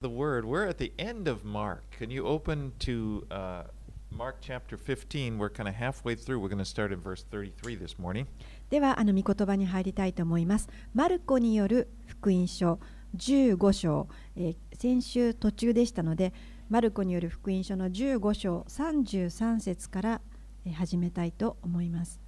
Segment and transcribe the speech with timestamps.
[0.00, 0.46] the word.
[0.46, 1.82] We're at the end of Mark.
[1.98, 3.64] Can you open to uh,
[4.10, 5.36] Mark chapter 15?
[5.36, 6.40] We're kind of halfway through.
[6.40, 8.26] We're going to start in verse 33 this morning.
[8.70, 10.70] ではあの御言葉に入りたいと思います。
[10.94, 12.80] マルコによる福音書
[13.14, 16.32] 15章、えー先週途中でしたので、
[16.70, 20.20] マルコによる福音書の15章33節から
[20.64, 22.18] えー始めたいと思います。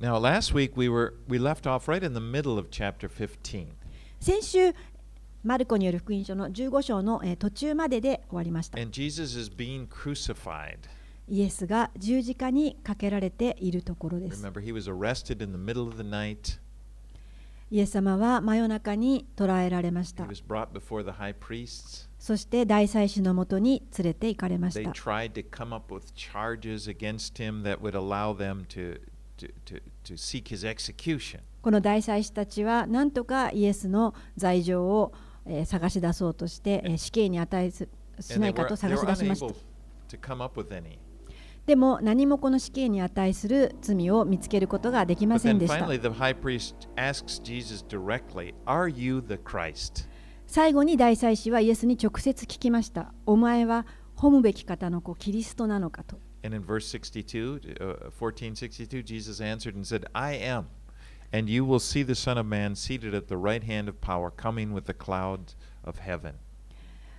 [0.00, 3.66] Now, last week we were we left off right in the middle of chapter 15.
[4.20, 4.74] 先週、
[5.42, 8.78] マルコによる福音書の15章の途中までで終わりました。
[8.78, 8.82] イ
[11.42, 14.44] エスが十字架にかけられているところです。
[17.70, 20.26] イエス様は真夜中に捕らえられました。
[22.18, 24.80] そして大祭司のもとに連れて行かれました。
[31.62, 35.14] この大祭司たちは何とかイエスの罪状を
[35.66, 37.88] 探し出そうとして死刑に値し
[38.38, 39.54] ないかと探し出しました。
[41.66, 45.74] でも何もこの死刑に値する罪を見つけることができませんでした。
[50.46, 53.12] 最後に大祭司はイエスに直接聞きました。
[53.24, 56.18] お前は褒むべき方の子キリストなのかと。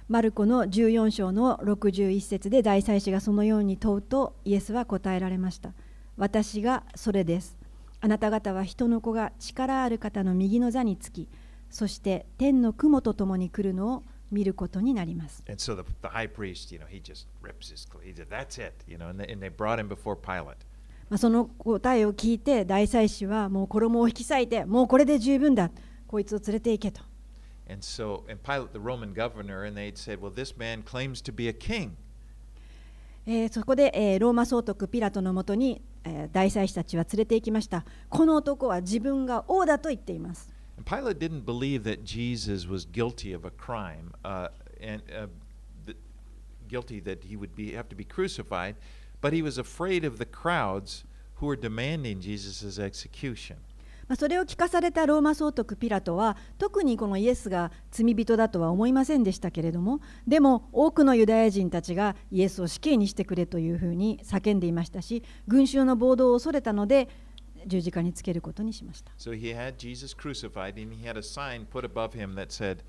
[0.10, 5.72] マルコの14章の61節で大祭司がそのように問うとイエスは答えられました。
[6.18, 7.58] 私がそれです。
[8.02, 11.30] あなた方は人の子が力ある方の右の座につき、
[11.70, 15.42] そして天の雲と共に来るのを見ることになります。
[21.12, 25.70] まあその答えを聞いて大祭司はもう衣を引き裂いてもうこれで十分だ
[26.08, 27.02] こいつを連れて行けと
[27.70, 31.34] And so, and Pilate, the Roman governor, and they'd said, Well, this man claims to
[31.34, 31.92] be a king.
[33.28, 44.48] えーそこで、えーローマ総督ピラトのもとに、えー大祭司たちは連れて行きましたこの男は自分が王だと言っています And Pilate didn't believe that Jesus was guilty of a crime uh,
[44.82, 45.28] and uh,
[45.86, 45.98] th-
[46.70, 48.76] guilty that he would be have to be crucified,
[49.22, 51.04] but he was afraid of the crowds
[51.36, 53.58] who were demanding Jesus' execution.
[54.08, 67.08] まあそれを聞かされたローマ総督ピラトは特にこのイエスが罪人だとは思いませんでしたけれどもでも多くのユダヤ人たちがイエスを死刑にしてくれというふうに叫んでいましたし群衆の暴動を恐れたので
[67.66, 72.80] 十字架につけることにしました So he had Jesus crucified, and he had a sign put above him that said,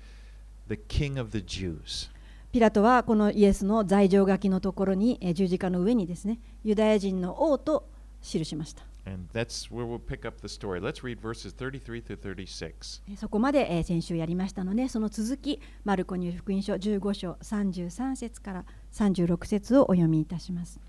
[0.67, 2.09] "The King of the Jews."
[2.53, 7.89] ピラトはこのイエスの罪状書きのところにえー十字架の上にですねユダヤ人の王と
[8.21, 10.79] 記しました And that's where we'll pick up the story.
[10.79, 13.01] Let's read verses 33 through 36.
[13.09, 20.79] えーそこまでえー先週やりましたのでその続きマルコによる福音書15章33節から36節をお読みいたします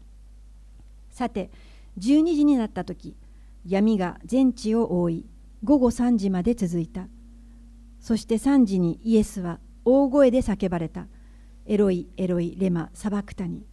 [1.08, 1.50] さて
[1.98, 3.16] 12時になった時
[3.66, 5.26] 闇が全地を覆い
[5.62, 7.06] 午後3時まで続いた
[8.00, 11.06] そして3時にイエスは大声で叫ばれた
[11.66, 13.64] エロイエロイレマサバクタニ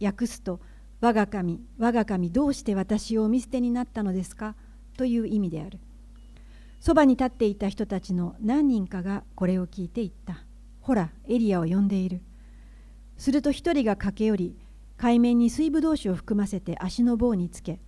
[0.00, 0.60] 訳すと
[1.00, 4.54] 我が神我が神どうして私をお見捨てになったのですか？
[4.96, 5.78] という意味である
[6.80, 10.44] そばに立っていた人たちの何人かがこれを聞いて言った。
[10.80, 12.20] ほら、エリアを呼んでいる。
[13.16, 14.56] すると一人が駆け寄り、
[14.96, 17.80] 海面に水ぶどう酒を含ませて足の棒につけ、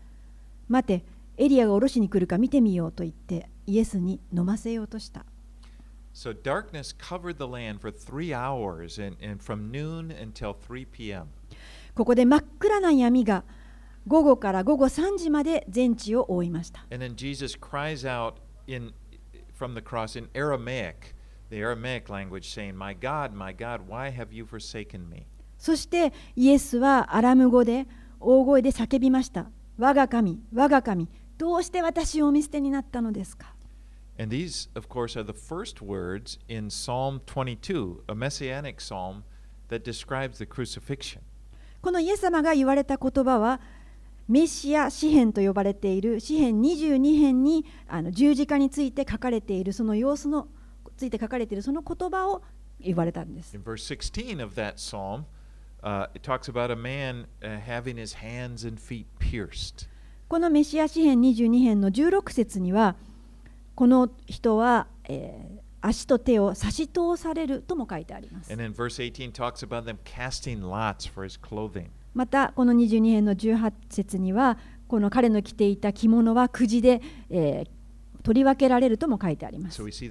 [0.69, 1.05] 待て、
[1.37, 5.25] エリアが下ろしに来るか見てみようと言って、イエスに飲ませようとした。
[6.13, 11.29] So darkness covered the land for three hours, and, and from noon until 3 p.m.
[11.95, 13.45] ここで真っ暗な闇が
[14.07, 16.85] 午後から午後3時まで全地を覆いました。
[16.91, 18.35] And then Jesus cries out
[18.67, 18.93] in
[19.57, 21.15] from the cross in Aramaic,
[21.51, 25.27] the Aramaic language, saying, My God, my God, why have you forsaken me?
[25.59, 27.87] そしてイエスはアラム語で
[28.19, 29.51] 大声で叫びました。
[29.79, 33.55] 我が神、我が神、どうして私をお見捨てになったのですか
[34.21, 39.25] And these, of course, are the first words in Psalm 22, a messianic psalm
[39.69, 41.23] that describes the crucifixion.
[41.81, 43.63] このイエス様が言われた言葉は
[44.29, 50.49] メシア詩篇と呼ばれている詩篇22編にあの十字架について書かれているその様子の
[50.99, 52.43] ついて書かれているその言葉を
[52.79, 53.57] 言われたんです。
[53.57, 55.25] In verse 16 of that psalm,
[55.83, 59.89] uh, it talks about a man uh, having his hands and feet pierced.
[60.29, 62.97] このメシア詩篇22編の16節には
[63.81, 64.89] この人は、
[65.81, 68.55] 足と手を差し通されるとも書いてあります。
[72.13, 77.01] また、この22編の18節には、この彼の着ていた着物はくじで、
[78.23, 79.81] 取り分けられるとも書いてあります。
[79.81, 80.11] So we see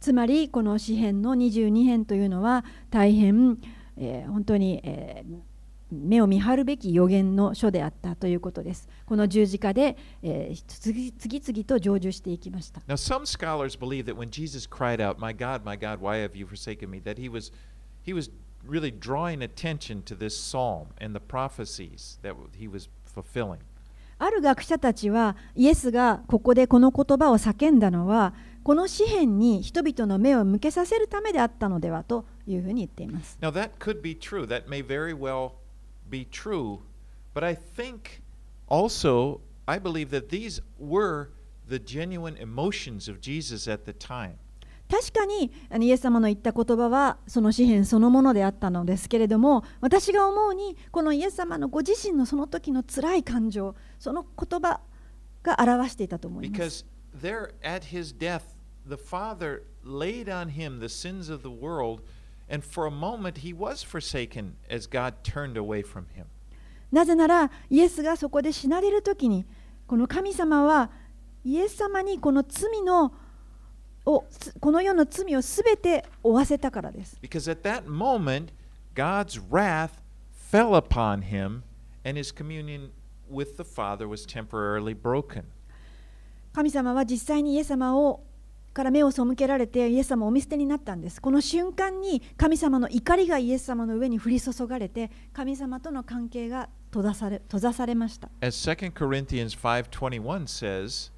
[0.00, 3.58] つまり、この詩編の22編というのは大変、
[3.96, 5.56] えー本当に、えー
[5.92, 8.88] 目を見張るべき予言の書であったということです。
[9.06, 12.80] この十字架で、えー次次々と成就していきました。
[12.88, 16.44] Now, some scholars believe that when Jesus cried out, My God, my God, why have you
[16.44, 17.00] forsaken me?
[17.02, 17.52] that he was,
[18.04, 18.32] he was
[18.66, 23.60] really drawing attention to this psalm and the prophecies that he was fulfilling.
[24.18, 28.34] ある学者たちはイエスがここでこの言葉を叫んだのは
[28.64, 33.38] この詩篇に人々の目を向けさせるためであったのではというふうに言っています。
[33.40, 34.46] Now, that could be true.
[34.46, 35.52] That may very well
[36.08, 36.80] be true.
[37.34, 38.22] But I think
[38.68, 41.28] also, I believe that these were
[41.68, 44.36] the genuine emotions of Jesus at the time.
[44.88, 54.80] 確かにあのイエス様の言った言葉はその詩篇そのものであったのですけれども私が思うにこのイエス様のご自身のその時の辛い感情その言葉
[55.42, 56.84] が表していたと思います。
[56.84, 58.42] Because there at his death,
[58.88, 62.02] the Father laid on him the sins of the world,
[62.48, 66.26] and for a moment he was forsaken as God turned away from him.
[66.92, 69.44] なぜならイエスがそこで死なれる時に
[69.86, 70.90] この神様は
[71.44, 73.12] イエス様にこの罪の
[74.04, 77.18] をつこの世の罪をすべて負わせたからです。
[77.20, 78.52] Because at that moment,
[78.94, 79.90] God's wrath
[80.32, 81.62] fell upon him,
[82.04, 82.90] and his communion
[83.28, 85.44] with the Father was temporarily broken.
[86.52, 88.22] 神様は実際にイエス様を
[88.76, 91.18] から目を背けられてイエス様をお見捨てになったんです。
[91.18, 98.28] この瞬間に神様の怒りがイエス様の上に降り注がれて神様との関係が閉ざされ閉ざされました。
[98.42, 101.10] As 2 Corinthians 5:21 says,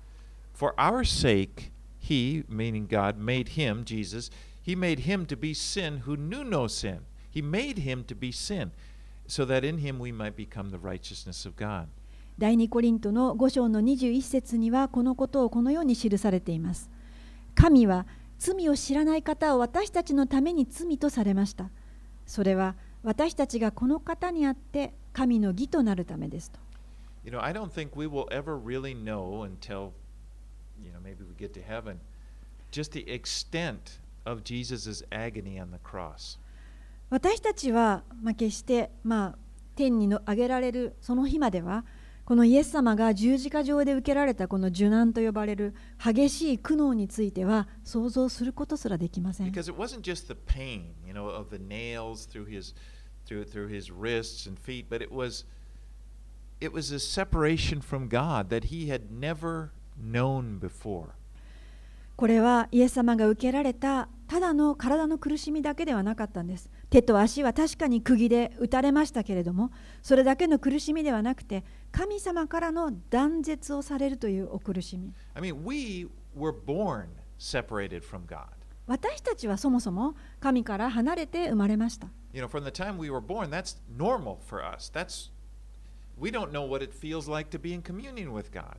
[0.54, 4.30] "For our sake he, meaning God, made him, Jesus,
[4.64, 7.00] he made him to be sin who knew no sin.
[7.34, 8.70] He made him to be sin,
[9.26, 11.88] so that in him we might become the righteousness of God."
[12.38, 16.88] 第2コリントの5章の21節にはこのことをこのように記されています。
[17.58, 18.06] 神は
[18.38, 21.70] 罪を知らない方を私たちのために罪とされました。
[22.24, 26.60] それは私たちがこの方にあって神の義となるためですと。
[37.10, 39.38] 私たちはま決して、まあ、
[39.74, 41.84] 天にのあげられるその日までは、
[42.28, 49.46] このイエス様が十字架上で受けられたこの受難と呼ばれる激しい苦悩については想像することすらできません。
[62.14, 66.68] これはイエス様が受けられたただの体の苦しみだけではなかったんです。
[66.90, 69.70] 手と足は確かに釘で打たれましたけれども、
[70.02, 75.12] それだけの苦しみではなくて、神様からの断絶をされるというお苦しみ。
[75.34, 77.08] I mean, we were born
[77.38, 78.46] separated from God.
[78.86, 82.08] 私たちはそもそも神から離れて生まれました。
[82.32, 84.90] You know, from the time we were born, that's normal for us.
[84.90, 85.30] That's
[86.18, 88.78] we don't know what it feels like to be in communion with God.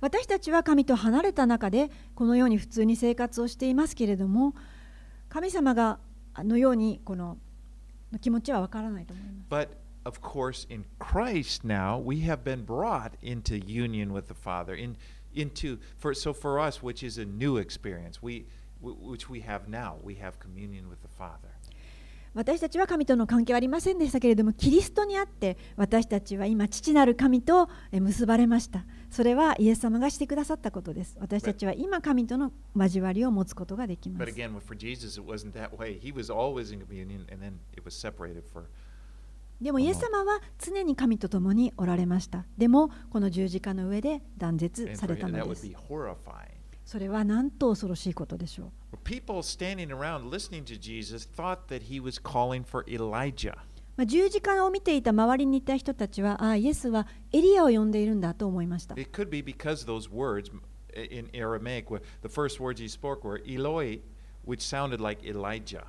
[0.00, 4.54] 私たちは神と離れた中でこのように普通に生活をしていますけれども
[5.28, 5.98] 神様が
[6.34, 7.36] あのようにこの
[8.20, 9.46] 気持ちはわからないと思います。
[9.50, 9.68] But
[10.04, 14.74] of course, in Christ now, we have been brought into union with the Father.
[14.74, 14.96] In,
[15.34, 18.46] into for so for us, which is a new experience, we
[18.80, 21.48] which we have now, we have communion with the Father.
[22.34, 31.16] 私たちは神との関係はありませんでしたけれどもキリストにあって私たちは今父なる神とえ結ばれましたそれはイエス様がしてくださったことです。
[31.20, 34.20] 私たちは今神との交わりを持つことができます。
[39.60, 42.44] でもイエス様は常に神と共におられました。
[42.56, 45.66] でもこの十字架の上で断絶されたのです。
[46.84, 48.96] それはなんと恐ろしいことでしょう。
[53.98, 60.52] まあ、十字架を見ていた周りにいた人たちはああイエスはエリアを呼んでいるんだと思いました It could be because those words
[60.94, 63.98] in Aramaic, were, the first words he spoke were Eloi,
[64.46, 65.82] which sounded like Elijah.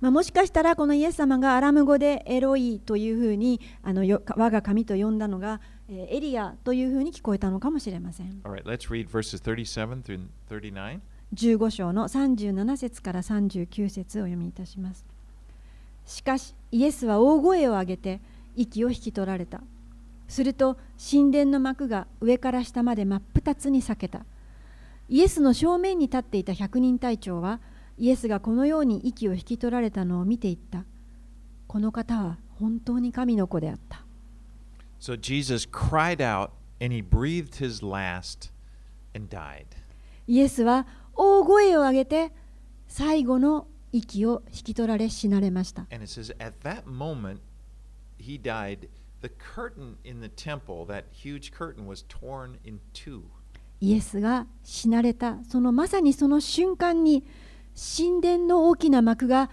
[0.00, 11.00] まあ、もしかしたらこのイエス様がアラム語でエロイというふうにあのよ我が神と呼んだのが、えーエリアというふうに聞こえたのかもしれません All right, let's read verses 37 through 39.
[11.34, 15.06] 15章の37節から39節をお読みいたします
[16.04, 18.20] しかしイエスは大声を上げて
[18.56, 19.62] 息を引き取られた。
[20.28, 24.24] すると神殿の幕が上から下まで真っ二つに裂けた。
[25.08, 27.60] イエスの正面に立っていた百人隊長は
[27.98, 30.84] イエスがこのように息を引き取られたのを見ていった。
[31.66, 34.04] この方は本当に神の子であった。
[35.00, 38.50] So Jesus cried out and he breathed his last
[39.14, 39.66] and died.
[40.26, 42.32] イエスは大声を上げて
[42.88, 47.40] 最後の息を引き取られ死なれました And it says, at that moment
[48.18, 48.88] he died,
[49.22, 53.22] the curtain in the temple, that huge curtain, was torn in two.
[53.80, 57.24] イエスが死なれたそのまさにその瞬間に
[57.74, 59.50] 神殿の大きな幕が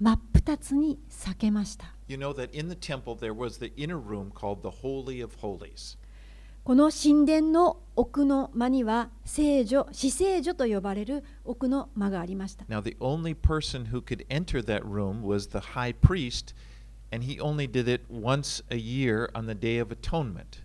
[0.00, 5.22] 真っ二つに裂けました You know that in the temple there was the inner room called the Holy
[5.22, 5.98] of Holies.
[6.68, 12.66] この神殿の奥の間には聖女、死聖女と呼ばれる奥の間がありました。
[12.66, 16.54] Now, the only person who could enter that room was the high priest,
[17.10, 20.62] and he only did it once a year on the Day of Atonement.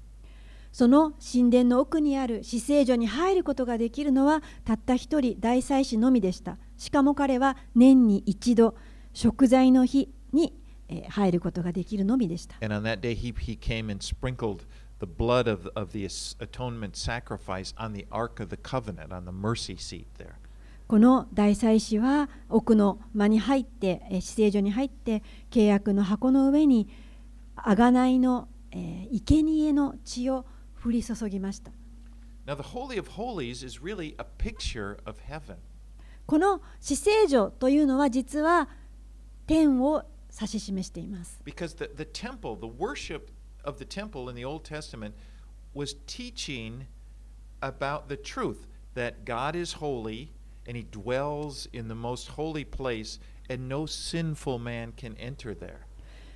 [0.73, 6.57] その神殿の奥にある死聖女に入ることができるのはたった一人大祭司のみでした。
[6.75, 8.75] しかも彼は年に一度
[9.13, 10.53] 食材の日に
[10.89, 12.57] えー入ることができるのみでした。
[12.61, 14.65] And on that day, he, he came and sprinkled
[15.03, 16.05] the blood of, of the
[16.39, 20.35] atonement sacrifice on the Ark of the Covenant, on the mercy seat there.
[20.87, 26.87] この大祭司は奥の間に入ってえー死聖所に入って契約の箱の上に
[27.57, 30.45] 贖いの、えー生贄の血を
[30.83, 31.71] 降り注ぎました。
[32.45, 35.57] Now, the Holy of Holies is really a picture of heaven.
[36.25, 38.69] この死聖所というのは実は
[39.47, 41.41] 天を指し示しています。
[41.43, 43.32] Because the, the temple, the worship
[43.64, 45.14] of the temple in the Old Testament
[45.74, 46.86] was teaching
[47.60, 50.32] about the truth that God is holy
[50.66, 55.86] and he dwells in the most holy place and no sinful man can enter there.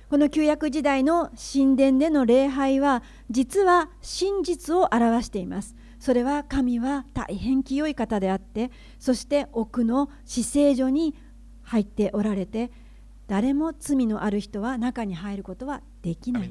[0.09, 3.01] この旧約時代の神殿での礼拝は
[3.31, 5.75] 実は真実を表しています。
[5.99, 11.15] それは神は大変清い方であってそして奥の死聖所に
[11.61, 12.71] 入っておられて
[13.28, 16.48] 誰も罪のある人は中に入ることはできない。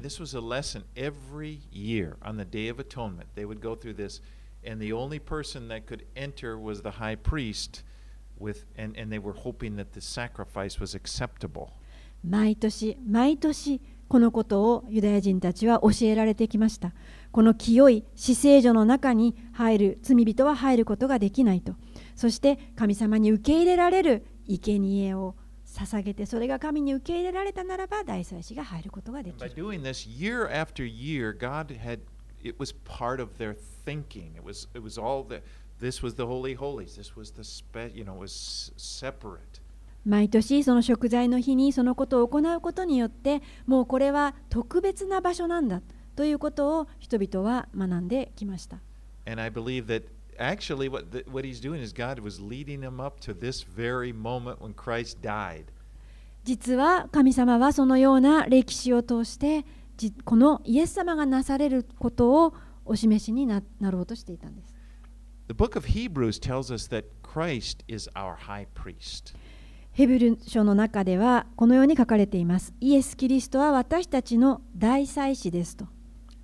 [12.24, 16.94] 毎年、毎年、このことをユダヤ人たちは教えられてきました。
[17.32, 21.74] この清い死聖所の中に入る罪人は入ることができないと。
[22.14, 25.34] そして、神様に受け入れられる生贄を。
[25.74, 29.38] 捧げてそれが神に受け入れられたならば大祭司が入ることができる。
[38.28, 38.72] す
[40.04, 45.82] 毎年その食材の日にそのことを行うことによって、もうこれは特別な場所なんだ
[46.16, 48.78] ということを人々は学んできました。
[50.38, 54.60] Actually what the, what he's doing is God was leading them up to this very moment
[54.60, 55.64] when Christ died.
[56.44, 59.66] 実は神様はそのような歴史を通して
[59.96, 62.54] じこのイエス様がなされることを
[62.84, 64.74] お示しにななろうとしていたんです。
[65.48, 69.34] The book of Hebrews tells us that Christ is our high priest.
[69.92, 72.72] ヘブル書の中ではこのように書かれています。
[72.80, 75.86] イエス・キリストは私たちの大祭司ですと。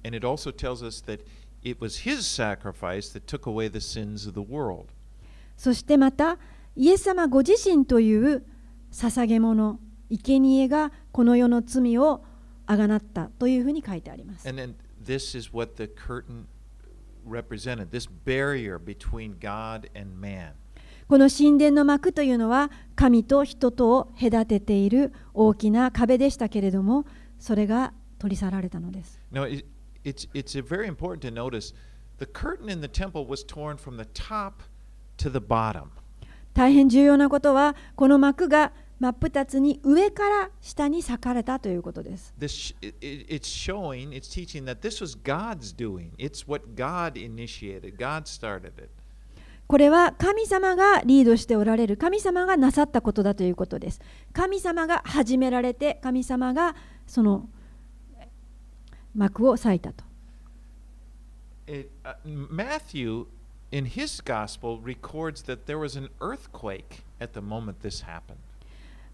[0.04, 1.24] And it also tells us that
[1.64, 4.86] it was his sacrifice that took away the sins of the world.
[5.56, 6.38] そしてまた
[6.76, 8.44] イエス様ご自身という
[8.92, 9.78] 捧げ物、
[10.10, 12.24] 生贄がこの世の罪を
[12.66, 14.48] あがなったというふうに書いてあります。
[14.48, 16.46] And then this is what the curtain
[17.26, 20.52] represented this barrier between God and man.
[21.08, 27.04] この神殿の幕というのは神と人とを隔てている大きな壁でしたけれども
[27.38, 29.20] それが取り去られたのです。
[29.30, 29.64] Now,
[30.04, 31.74] it's it's a very important to notice
[32.18, 34.62] the curtain in the temple was torn from the top
[35.18, 35.90] to the bottom.
[36.54, 42.32] 大変重要なことはこの幕が真っ二つに上から下に裂かれたということです。
[49.66, 54.00] これは神様がリードしておられる、神様がなさったことだということです。
[54.32, 57.48] 神様が始められて、神様がその
[59.14, 60.04] 幕を裂いたと。
[61.66, 63.26] It, uh, Matthew,
[63.70, 68.36] in his gospel, records that there was an earthquake at the moment this happened.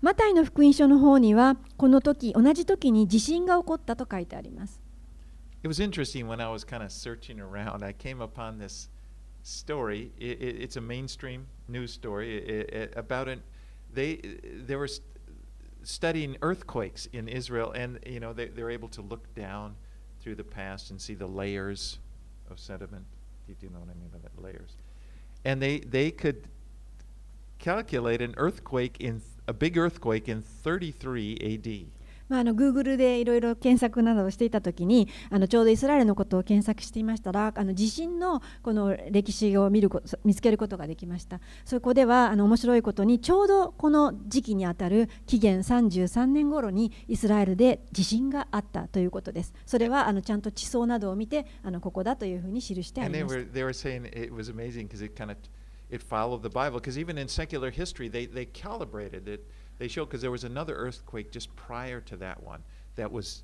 [0.03, 4.81] マタイの福音書の方にはこの時同じ時に地震が起こったと書いてあります。
[5.63, 7.85] It was interesting when I was kind of searching around.
[7.85, 8.89] I came upon this
[9.43, 10.11] story.
[10.19, 12.67] It, it, it's a mainstream news story
[12.97, 13.41] about it.
[13.93, 14.21] They
[14.67, 15.05] they were st-
[15.83, 19.77] studying earthquakes in Israel, and you know they they were able to look down
[20.23, 21.99] through the past and see the layers
[22.51, 23.05] of sediment.
[23.47, 24.43] Do you, know what I mean by that?
[24.43, 24.77] Layers,
[25.45, 26.45] and they they could
[27.59, 31.89] calculate an earthquake in a big earthquake in 33 A.D.
[32.31, 55.37] まあ、あの Google でいろいろ検索などをしていたときにあのちょうどイスラエルのことを検索していましたらあの地震のこの歴史を見るこ見つけることができましたそこではあの面白いことにちょうどこの時期にあたる紀元33年頃にイスラエルで地震があったということですそれはあのちゃんと地層などを見てあのここだというふうに記してありまし were, they were saying it was amazing because it kind of
[55.91, 56.79] it followed the Bible.
[56.79, 59.47] Because even in secular history, they, they calibrated it.
[59.81, 62.61] They show because there was another earthquake just prior to that one
[62.97, 63.43] that was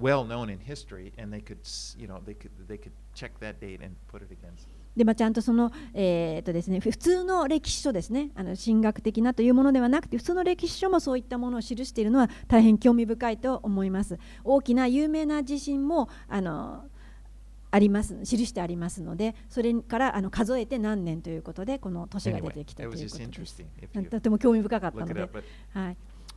[0.00, 1.58] well known in history, and they could
[1.98, 4.66] you know they could they could check that date and put it against.
[4.96, 16.84] でまあ、ちゃんとその、えーっとですね、普通の歴史書ですねあの神学的なというものではなくて普通の歴史書もそういったものを記しているのは大変興味深いと思います大きな有名な地震もあの
[17.74, 25.28] あります記してありますのでそれからあの数えて何年ということでこの年が出てきたというとても興味深かったので
[25.72, 25.96] はい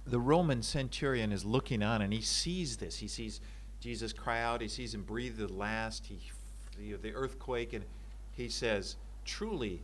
[0.10, 3.00] the Roman centurion is looking on and he sees this.
[3.00, 3.42] He sees
[3.82, 4.62] Jesus cry out.
[4.62, 6.06] He sees him breathe the last.
[6.08, 6.18] He
[6.78, 7.86] the earthquake, and
[8.32, 9.82] he says, "Truly,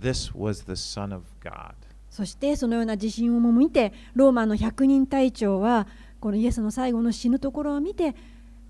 [0.00, 1.74] this was the Son of God."
[2.10, 5.88] そしてそのような地震をも見てローマの百人隊長は
[6.20, 8.14] このイエスの最後の死ぬところを見て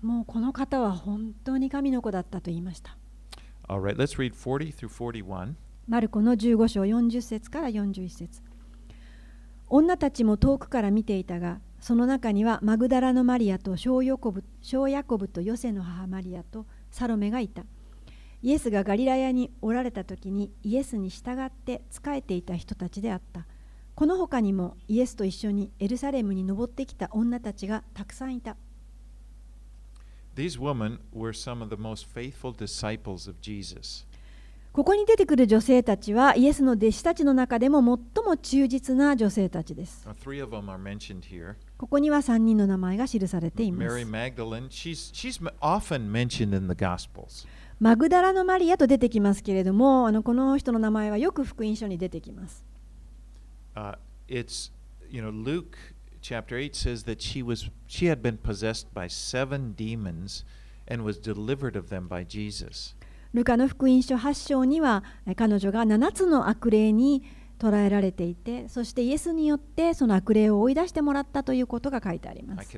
[0.01, 2.97] もうこの方は本当に神の子だったと言いました。
[3.67, 5.53] Right, let's read 40 through 41.
[5.87, 8.41] マルコの15章40節から41節。
[9.69, 17.63] 女たちも遠くから見ていたがその中にはマグダラのマリアと小ヤコブ小ヤコブとヨセの母マリアとサロメがいた。
[18.43, 23.45] イエスがガリラヤにおられた時にイエスに従って仕えていた人たちであった。
[23.95, 28.55] この他にもイエスと一緒にエルサレムに登ってきた女たちがたくさんいた
[30.37, 34.05] These women were some of the most faithful disciples of Jesus.
[34.71, 40.07] ここに出てくる女性たちは、イエスの弟子たちの中でも最も忠実な女性たちです。
[41.79, 44.05] ここには3人の名前が記されています。
[47.79, 52.63] マグダラのマリアと出てきますけれども、あのこの人の名前はよく福音書に出てきます。
[56.21, 60.43] chapter 8 says that she was she had been possessed by seven demons
[60.87, 61.75] and was delivered
[63.33, 65.03] ルカの福音書8章には
[65.35, 67.23] 彼女が7つの悪霊に
[67.59, 72.77] 捕らえられていてそしてイエスによってその悪霊を追い出してもらったということが書いてあります。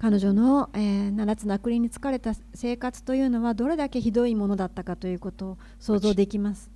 [0.00, 6.70] 彼女の、えー、7つの悪霊に疲れた生活というのはどれだけひどいものだったかということを想像できます。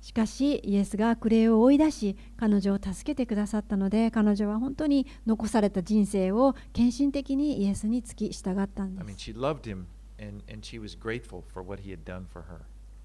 [0.00, 9.34] しかし、イエスがクレを追い出し、彼女を助けてくださったので、彼女は本当に残された人生を献身的にイエスにつき従ったんです。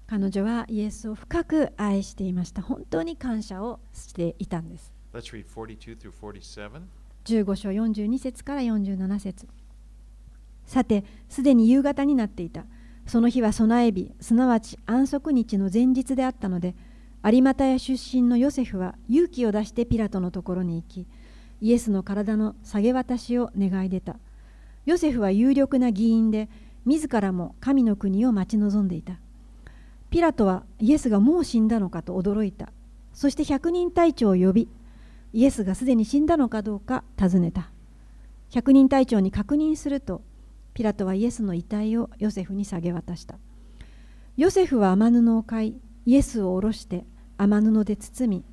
[0.06, 2.62] 彼女はイエスを深く愛していました。
[2.62, 4.92] 本当に感謝をしていたんです。
[7.24, 9.48] 15章42節から47節。
[10.66, 12.64] さてすでに夕方になっていた。
[13.06, 16.74] その日は備え日すなわち安息日の前日であったので
[17.22, 21.06] 有股屋出身のヨセフは勇気を出してピラトのところに行き
[21.60, 24.16] イエスの体の下げ渡しを願い出た。
[24.86, 26.48] ヨセフは有力な議員で
[26.84, 29.18] 自らも神の国を待ち望んでいた。
[30.10, 32.70] ピラトはイエスがもう死んだのかと驚いた。
[33.12, 34.68] そして百人隊長を呼び
[35.32, 37.70] イエスがすでに死んだのかどうか尋ねた。
[38.50, 40.22] 百人隊長に確認すると
[40.74, 43.38] ピラトはイエスの遺体をヨセフに下げ渡した。
[44.36, 47.04] ヨセフは雨布を買いイエスを下ろして
[47.38, 48.44] 雨布で包み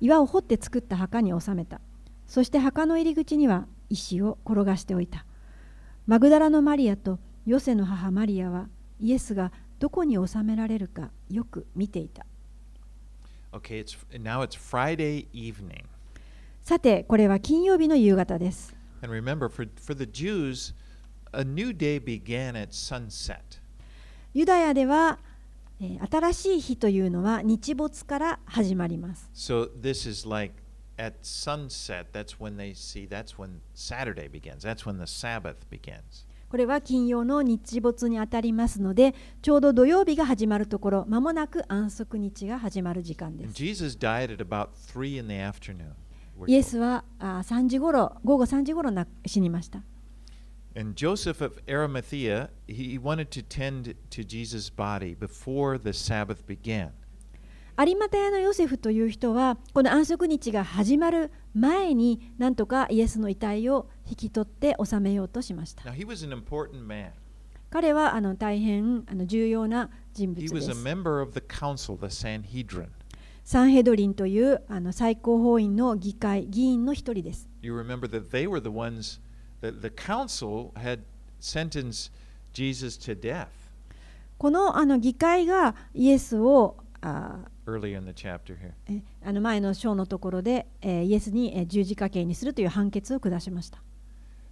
[0.00, 1.80] 岩を掘って作った墓に収めた。
[2.26, 5.24] そして墓の入り口には石を転がしておいた。
[6.06, 12.26] マグダラのマリアとヨセの母マリアはイエスがどこに収められるかよく見ていた。
[13.52, 15.84] Okay, it's now it's Friday evening.
[16.62, 18.76] さてこれは金曜日の夕方です。
[19.02, 20.74] And remember, for, for the Jews,
[24.34, 25.18] ユダヤでは、
[25.80, 29.30] えー新しい日というのは日没から始まります。
[29.34, 30.54] So this is like
[30.98, 34.58] at sunset, that's when they see, that's when Saturday begins.
[34.58, 36.26] That's when the Sabbath begins.
[36.50, 43.54] これは金曜の日没にあたりますので、ちょうど土曜日が始まるところ、まもなく安息日が始まる時間です。
[43.54, 45.92] Jesus died at about 3 in the afternoon.
[46.36, 49.82] we're イエ.スはあ3時ごろ、午後3時ごろな死にました。
[50.76, 56.92] And Joseph of Arimathea, he wanted to tend to Jesus' body before the Sabbath began.
[57.78, 65.82] 有股屋のヨセフという人は、この安息日が始まる前に、なんとかイエスの遺体を引き取って納めようとしました。
[65.84, 67.10] Now, he was an important man.
[67.70, 70.82] 彼はあの大変あの重要な人 He 物で was a す。
[70.84, 72.88] member of the council, the Sanhedrin.
[73.44, 77.48] サンヘドリンというあの最高法院の議会議員の一人です。
[77.62, 79.20] You remember that they were the ones
[79.61, 81.01] that the council had
[81.39, 82.11] sentenced
[82.53, 83.47] Jesus to death
[84.37, 88.71] このあの議会がイエスをあ earlier in the chapter here.
[88.87, 93.79] えあの前の章のところで、えーイエスにえー十字架刑にするという判決を下しました。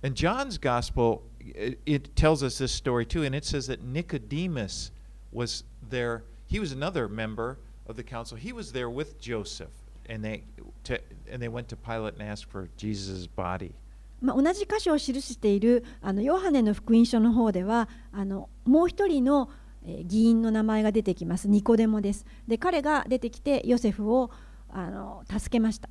[0.03, 4.91] And John's gospel, it, it tells us this story too, and it says that Nicodemus
[5.31, 6.23] was there.
[6.47, 7.57] He was another member
[7.88, 8.38] of the council.
[8.38, 9.71] He was there with Joseph,
[10.09, 10.43] and they
[10.83, 10.99] to,
[11.31, 13.73] and they went to Pilate and asked for Jesus' body.
[14.20, 19.50] まあ、同じ箇所を記しているあのヨハネの福音書の方ではあのもう一人の
[19.85, 21.48] えー議員の名前が出てきます。
[21.48, 22.26] ニコデモです。
[22.46, 24.31] で彼が出てきてヨセフを
[24.68, 25.88] あの助けました。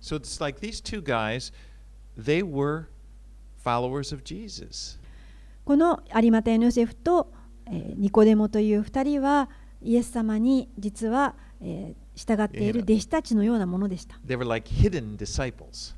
[0.00, 1.52] So it's like these two guys,
[2.18, 2.86] they were
[3.64, 4.98] followers of Jesus.
[5.64, 7.32] この有馬タのヨセフと、
[7.66, 9.48] えーニコデモという2人は
[9.80, 14.18] イエス様に実は、えー従っている弟子たちのようなものでした。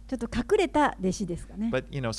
[0.07, 1.71] ちょっと隠れた弟子ですかね。
[1.73, 2.13] But, you know,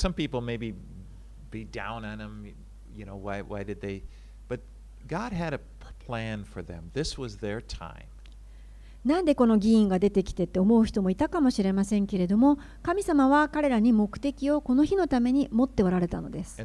[9.04, 16.56] なんでこの議員が出てきてって思う人もいたかもしれませんけれども、神様は彼らに目的をこの日のために持っておられたのです。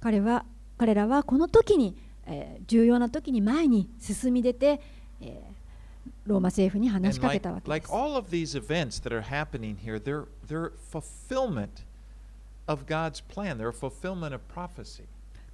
[0.00, 0.44] 彼,は
[0.78, 1.96] 彼らはこの時に
[2.32, 4.80] えー重要な時に前に進み出て、
[5.20, 5.62] えー
[6.26, 7.92] ローマ政府に話しかけ like, たわけで like す。
[7.92, 11.84] all of these events that are happening here, they're, they're fulfillment
[12.66, 13.58] of God's plan.
[13.58, 15.04] They're a fulfillment of prophecy.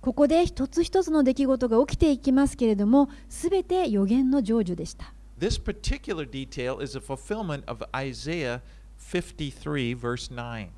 [0.01, 5.12] ここで一つ一つの出来事が起きていきますけれどもすべて予言の成就でした。
[5.38, 8.61] This particular detail is a fulfillment of Isaiah
[8.99, 10.69] 53, verse 9.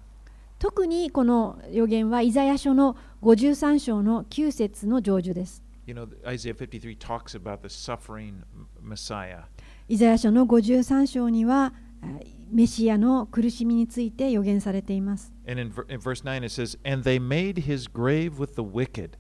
[0.58, 5.62] 特にこの予言はイザヤ書の53章の9節の成就です。
[9.88, 11.72] イザヤ書の53章には
[12.50, 15.32] メシアの苦しみについて予言されています。
[16.48, 16.78] Says,
[18.62, 19.10] wicked,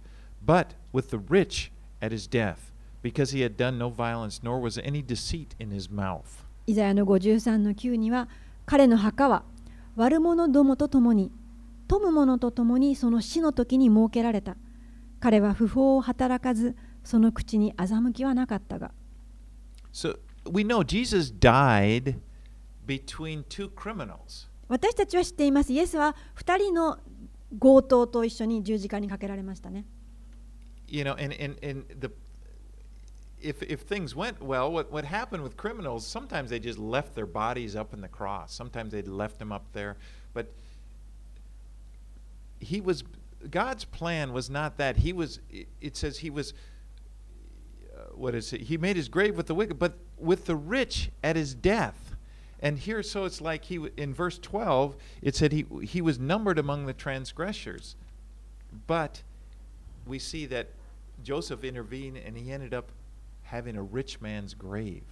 [6.66, 8.28] イザヤの53の9には
[8.66, 9.44] 彼の墓は
[9.96, 11.32] 悪者どもと共に、
[11.88, 14.40] 富む者と共にその死の時に設けられ。
[14.40, 14.56] た
[15.20, 18.92] 彼は不法を働かずその口に欺きはなかったが。
[19.92, 20.18] So
[20.50, 22.18] we know Jesus died
[22.86, 24.48] between two criminals.
[24.68, 25.72] 私たちは知っています。
[25.72, 26.98] イエスは2人の
[27.58, 29.84] 強盗と一緒に十字架にかけられましたね。
[30.86, 32.10] You know, and, and, and the
[33.40, 37.26] if if things went well, what, what happened with criminals, sometimes they just left their
[37.26, 38.52] bodies up in the cross.
[38.52, 39.96] Sometimes they left them up there.
[40.34, 40.46] But
[42.60, 43.02] he was
[43.49, 44.97] God's plan was not that.
[44.97, 46.53] He was it- it says he was
[47.95, 48.61] uh, what is it?
[48.61, 52.15] He made his grave with the wicked, but with the rich at his death.
[52.61, 56.17] And here, so it's like he w- in verse 12, it said he he was
[56.19, 57.95] numbered among the transgressors,
[58.87, 59.21] but
[60.07, 60.67] we see that
[61.23, 62.91] Joseph intervened and he ended up
[63.43, 65.03] having a rich man's grave.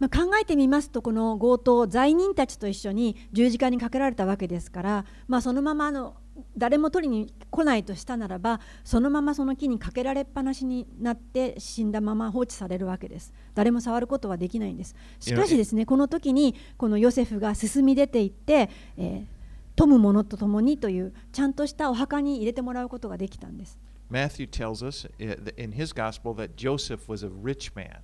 [0.00, 6.16] まあ、考えてみますとこの強盗罪人たちと一緒に十字架にかけられたわけですから、まあ、そのままあの
[6.57, 13.33] 誰も取りに来ないとしたならばそのままその木にかけられっぱなしになって死んだまま放置されるわけです。
[13.55, 14.95] 誰も触ることはできないんです。
[15.19, 19.37] しかしですねこの時にこのヨセフが進み出ていって、えー
[19.77, 23.77] 富む者と共にというちゃんとしたお墓に入れてもらうことができたんです。
[24.09, 27.99] Matthew tells us uh, in his gospel that Joseph was a rich man.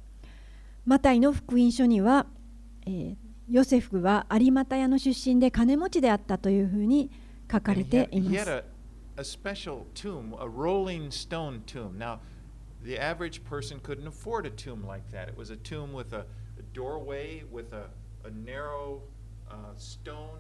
[0.85, 2.27] マタイの福音書には、
[2.85, 3.15] えー
[3.49, 7.11] ヨセフは有馬屋の出身で金持ちであったというふうに
[7.51, 8.63] 書かれ he て had, います。
[9.15, 11.97] a, special tomb, a rolling stone tomb.
[11.97, 12.19] Now,
[12.83, 15.29] the average person couldn't afford a tomb like that.
[15.29, 16.25] It was a tomb with a,
[16.57, 17.89] a doorway with a,
[18.25, 19.01] a narrow
[19.49, 20.39] uh, stone,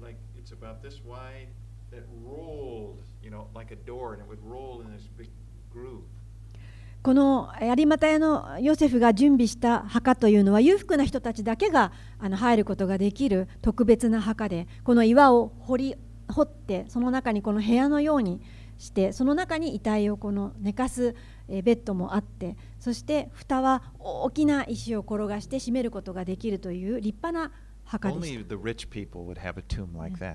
[0.00, 1.48] like it's about this wide,
[1.90, 5.30] that rolled, you know, like a door, and it would roll in this big
[5.72, 6.02] groove.
[7.00, 15.96] この有馬屋のヨセフが準備した墓というのは裕福な人たちだけがあの入ることができる特別な墓でこの岩を掘り
[16.28, 18.40] 掘ってその中にこの部屋のように
[18.78, 21.14] してその中に遺体をこの寝かす
[21.48, 27.52] えーベッドもあってそして蓋は大きな石を転がして閉めることができるという立派な
[27.84, 28.20] 墓でし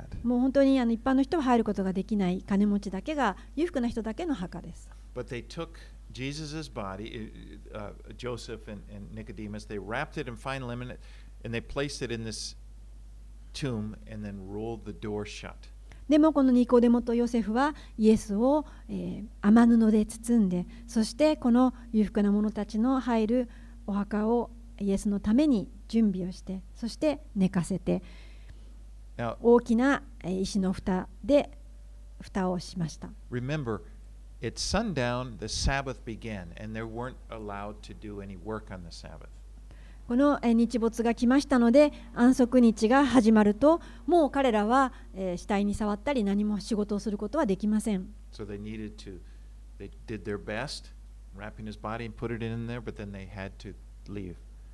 [0.10, 4.90] た.もう本当にあの一般の人は入ることができない金持ちだけが裕福な人だけの墓です。
[5.16, 5.78] But they took
[6.12, 7.30] Jesus' body,
[7.74, 10.98] uh, Joseph and, and Nicodemus, they wrapped it in fine linen
[11.46, 12.56] and they placed it in this
[13.54, 15.70] tomb and then rolled the door shut.
[16.10, 23.50] でもこのニコデモとヨセフはイエスを、えー、雨布で包んでそしてこの裕福な者たちの入る
[23.88, 28.02] お墓をイエスのために準備をしてそして寝かせて
[29.16, 31.52] Now, 大きなえー石の蓋で
[32.20, 33.82] 蓋をしました remember,
[34.42, 38.92] at sundown, the Sabbath began, and they weren't allowed to do any work on the
[38.92, 39.30] Sabbath.
[40.08, 44.94] この日没が来ましたので安息日が始まるともう彼らは
[45.38, 48.08] 死体に触ったり何も仕事をすることはできません。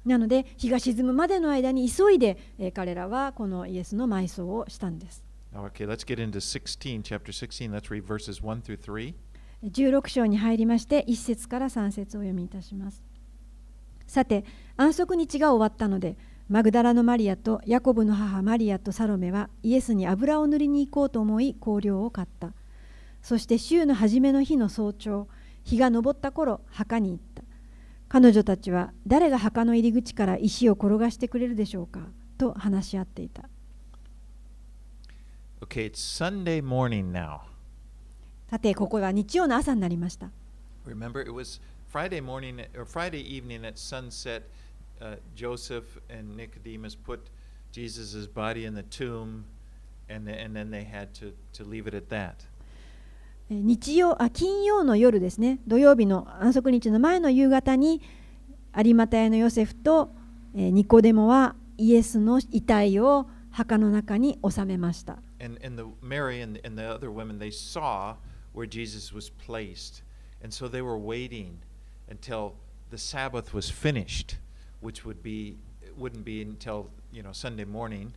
[0.06, 2.38] なので日が沈むまでの間に急いで
[2.74, 5.24] 彼らはこのイエスの埋葬をしたんです。
[5.54, 5.88] Okay,
[9.63, 13.04] 16, 章に入りまして1節から3節を読みいたします。
[14.10, 14.43] さて
[14.76, 16.17] 安息日が終わったので
[16.50, 22.54] マグダラのマリアとヤコブの母マリアとサロメはイエスに油を塗りに行こうと思い香料を買った。
[23.22, 25.28] そして週の初めの日の早朝
[25.63, 27.43] 日が昇った頃墓に行った。
[28.08, 32.00] 彼女たちは誰が墓の入り口から石を転がしてくれるでしょうか
[32.39, 33.43] と話し合っていた。
[35.62, 37.41] Okay, it's Sunday morning now.
[38.50, 40.32] さてここは日曜の朝になりました。
[40.88, 44.43] Remember, it was Friday morning or Friday evening at sunset.
[45.01, 47.29] Uh, Joseph and Nicodemus put
[47.73, 49.45] Jesus' body in the tomb,
[50.09, 52.47] and, the, and then they had to, to leave it at that.
[53.51, 58.01] えー日曜あ金曜の夜ですね土曜日の安息日の前の夕方に
[58.75, 60.11] 有馬屋のヨセフと、
[60.55, 65.19] えーニコデモはイエスの遺体を墓の中に収めました。
[65.40, 68.17] And, and the, Mary and, and the other women, they saw
[68.55, 70.03] where Jesus was placed.
[70.43, 71.59] And so they were waiting
[72.10, 72.56] Until
[72.89, 74.38] the Sabbath was finished,
[74.82, 75.58] which would be,
[75.98, 78.13] wouldn't be until, you know, Sunday morning.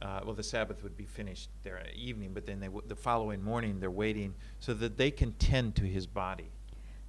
[0.00, 2.94] Uh, well, the Sabbath would be finished there at evening, but then they, w- the
[2.94, 6.50] following morning they're waiting so that they can tend to his body.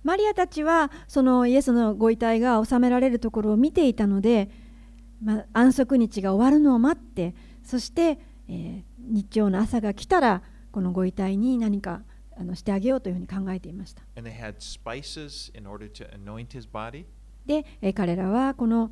[0.01, 4.49] マリアたちはそのイエスのご遺体が収められるところを見ていたので、
[5.21, 12.01] まあ、安息日が終わるのを待ってそして、えー日曜の朝が来たらこのご遺体に何か
[12.39, 14.01] あのしてあげようというふうに考えていました。
[17.45, 18.91] で、彼らはこの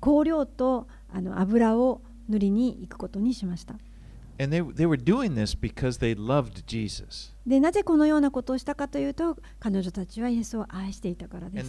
[0.00, 3.74] 香料とあの油を塗りに行くことにしました。
[7.46, 11.68] で、なぜこのようなことをしたかというと、彼女たちはイエスを愛していたからです。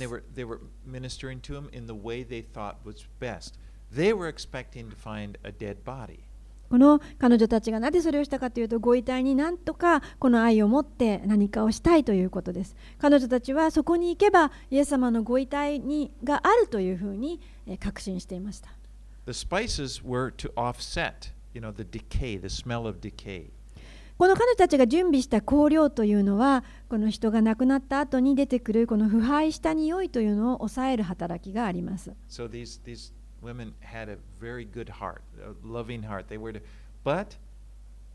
[6.69, 12.75] この彼女たちがなぜそれをしたかというとご遺体になんとかこの愛を持って何かをしたいということです。
[12.99, 18.69] 彼女たちはそこに行けばイエス様のご遺体にがあるというふうにえー確信していました。
[19.25, 23.49] The spices were to offset, you know, the decay, the smell of decay.
[24.17, 32.13] この彼女たちが準備した香料というのはこの人が亡くなった後に出てくるこの腐敗した匂いというのを抑える働きがあります。
[32.29, 36.28] So these, these women had a very good heart, a loving heart.
[36.28, 36.60] They were to,
[37.04, 37.36] but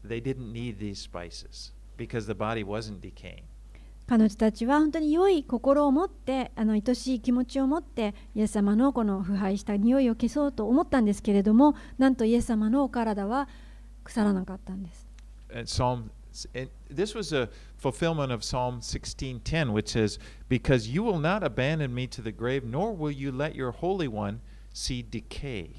[0.04, 3.44] they didn't need these spices because the body wasn't decaying.
[4.08, 13.50] 彼女たちは本当に良い心を持ってあの愛しい気持ちを持ってイエス様のこの腐敗した匂いを消そうと思ったんですけれどもなんとイエス様のお体は
[14.06, 15.06] 腐らなかったんです。
[15.54, 16.10] And Psalm,
[16.56, 21.94] and this was a fulfillment of Psalm 16:10, which says, "Because you will not abandon
[21.94, 24.40] me to the grave, nor will you let your Holy One
[24.73, 25.71] see decay."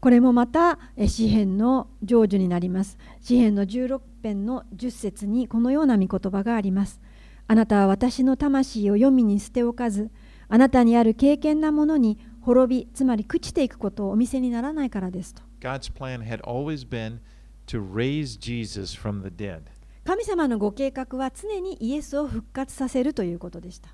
[0.00, 2.98] これもまたえ詩篇の成就になります。
[3.20, 7.00] 詩篇の16編の10節にこのような御言葉があります。
[7.48, 10.10] あなたは私の魂を黄泉に捨ておかず、
[10.48, 15.42] あなたにある敬虔なものに滅び、つまり朽ちていくことをお見せにならないからですと。
[15.60, 17.18] God's plan had always been
[17.66, 19.62] to raise Jesus from the dead.
[20.04, 23.90] 神様のご計画は常にイエスを復活させるということでした。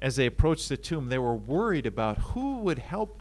[0.00, 3.20] As they approached the tomb, they were worried about who would help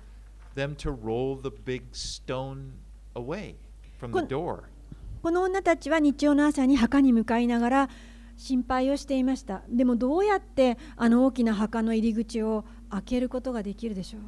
[5.22, 7.90] この女たちは日曜の朝に墓に向かいながら
[8.38, 9.64] 心配をしていました。
[9.70, 14.22] でもどうやってあの大きな墓の入り口を開けることができるでしょう？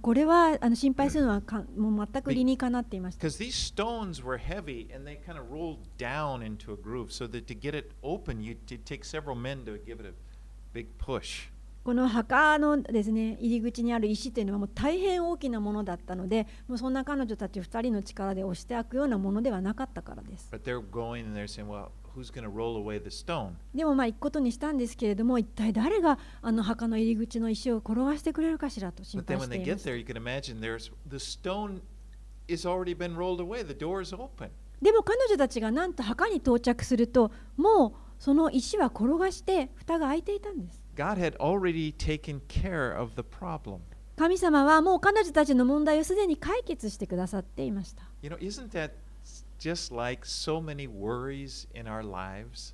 [0.00, 1.42] これはあの心配するのは
[1.76, 3.26] もう全く理にかなっていました。
[11.84, 20.48] この墓のですね入り口にある石というのはもう大変大きなものだったので、もうそんな彼女たち2人の力で押して開くようなものではなかったからです。
[23.74, 29.64] でもまあ行くことにしたんですけれども、一体誰があの墓の入り口の石を転がしてくれるかしらと心配していま
[34.20, 34.50] open.
[34.82, 40.81] でも彼女たちがなんと墓に到着するともうその石は転がして蓋が開いていたんです
[44.16, 48.04] 神様はもう彼女たちの問題をすでに解決してくださっていました。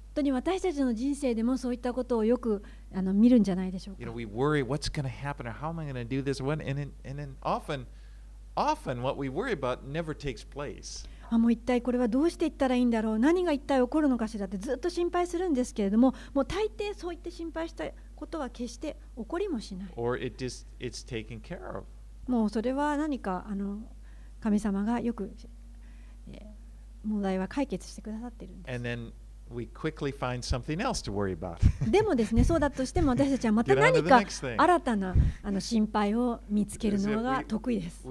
[0.07, 4.03] 本当に私たちの人生でもそういったことをよくあの見るんじゃないでしょうか。
[4.03, 4.05] い
[11.03, 11.11] ったい。
[11.31, 19.89] あもう一体これはどうして言ったらいいんだろう何が一体起こるのかしらってずっと心配するんですけれどももう大抵そう言って心配したいことは決して起りもしない。
[22.27, 23.79] もうそれは何かあの
[24.41, 25.33] 神様がよく
[27.05, 28.73] 問題は解決してくださってるんです。
[31.89, 34.21] でもですね、そうだとしても私たちはまた何か
[34.59, 38.05] 新たなあの心配を見つけるのが得意です。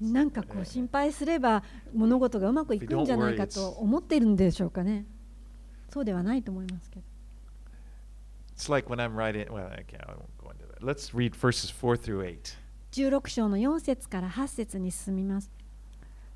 [0.00, 1.62] なんかこう心配すれば
[1.94, 5.06] 物事がうまくいくんじゃないかと思っているんでしょうかね。
[5.96, 7.06] そうではないと思いますけど。
[8.54, 10.84] It's like when I'm writing, well, okay, I won't go into that.
[10.84, 12.58] Let's read verses 4 through 8.
[12.92, 15.50] 16章の4節から8節に進みます。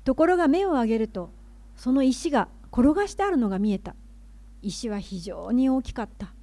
[0.03, 1.29] ところが目を上げると、
[1.75, 3.95] その石が転がしてあるのが見えた。
[4.63, 6.33] 石は非常に大きかった。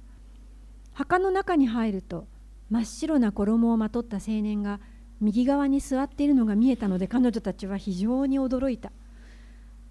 [0.93, 2.25] 墓の中に入ると、
[2.69, 4.79] 真っ白な衣をまとった青年が
[5.19, 8.93] 右側に座っているのが見えたので、彼女たちは非常に驚いた。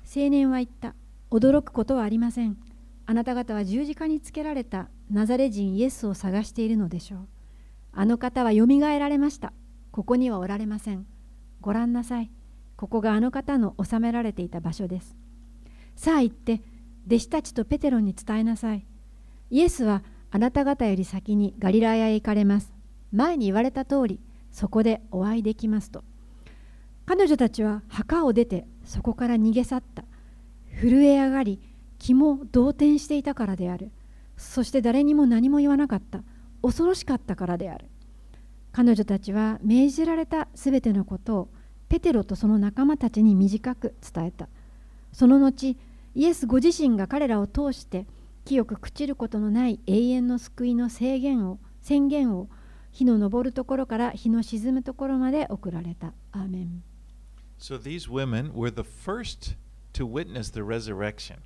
[0.04, 0.94] 青年は言った。
[1.30, 2.56] 驚くことはありません。
[3.10, 7.28] あなた方は十字架につけられたナザレ人イエスを探しているのでしょう。
[7.90, 9.54] あの方はよみがえられました。
[9.92, 11.06] ここにはおられません。
[11.62, 12.30] ご覧なさい。
[12.76, 15.16] ここがあの方の収められていた場所です。
[15.96, 16.60] さあ行って、
[17.06, 18.86] 弟子たちとペテロに伝えなさい。
[19.48, 22.74] イエスはあなた方より先にガリラヤへ行かれます。
[23.10, 24.20] 前に言われた通り、
[24.52, 26.04] そこでお会いできますと。
[27.06, 30.04] 彼女たちは墓を出てそこから逃げ去った。
[30.78, 31.58] 震え上がり、
[31.98, 33.90] 気も動転していたからである。
[34.36, 36.22] そして誰にも何も言わなかった。
[36.62, 37.86] 恐ろしかったからである。
[38.72, 41.48] 彼女たちは命じられたすべてのことを
[41.88, 44.48] ペテロとその仲間たちに短く伝えた。
[45.12, 45.76] その後、
[46.14, 48.06] イエスご自身が彼らを通して
[48.44, 52.48] 清く朽ちることのない永遠の救いの制限を宣言を
[52.92, 56.12] 日の昇るところから日の沈むところまで送られた。
[56.32, 56.82] アーメン
[57.58, 59.56] So these women were the first
[59.92, 61.38] to witness the resurrection.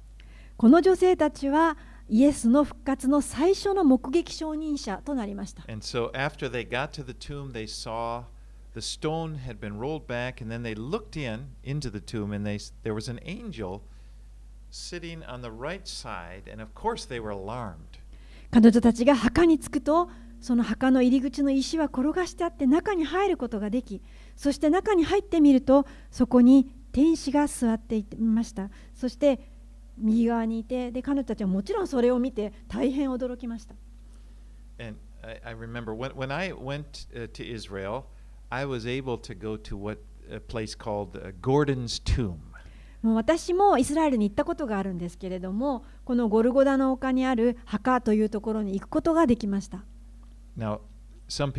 [0.63, 1.77] この女性たちは
[2.09, 5.65] イエスの復活の最初の目撃証人者となりました。
[18.53, 24.01] 彼女たちが墓に着くと、その墓の入り口の石は転がしてあって中に入ることができ、
[24.37, 28.71] そして中に入ってみると、そこに天使が座っていました。
[28.95, 29.52] そして、
[29.99, 33.75] 右側にいてで彼女たちはもちろんそれを見て大変驚きました。
[43.03, 49.85] もう私もイスラエルに行ったことがあるんですけれども、このゴルゴダの丘にある墓というところに行くことができました。
[50.57, 50.81] Now,
[51.29, 51.53] some.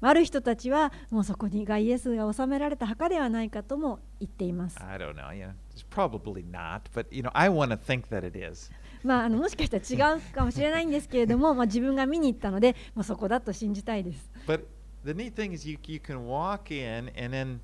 [0.00, 5.26] ある人たちはもうそこにがイエスが収められた墓ではないかとも言っています I don't know.
[5.30, 8.70] Know, it's probably not, but you know, I want to think that it is.
[9.02, 14.30] まあ、あのもしかしたら違うかもしれないんですけれども、まあ、自分が見に行ったので、まあ、そこだと信じたいです。
[14.46, 14.64] But
[15.04, 17.60] the neat thing is, you you can walk in, and then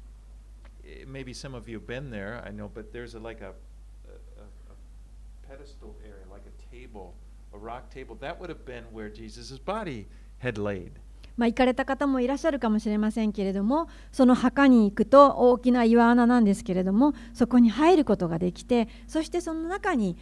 [0.84, 2.42] eh, maybe some of you have been there.
[2.46, 7.14] I know, but there's a, like a, a a pedestal area, like a table,
[7.52, 8.16] a rock table.
[8.20, 10.06] That would have been where Jesus' body
[10.38, 10.92] had laid.
[11.38, 20.16] 行かれた方もいらっしゃるかもしれませんけれどもその墓に行くと大きな岩穴なんですけれどもそこに入ることができてそしてその中に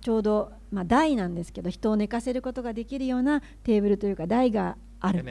[0.00, 5.24] ちょうど、台なんですけど人を寝かせることができるようなテーブルというか台がある。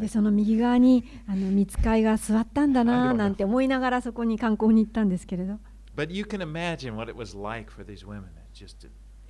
[0.00, 5.58] でその右側にあの見つかいが座ったんだななんて思いながらそこに観光に行ったんですけれど。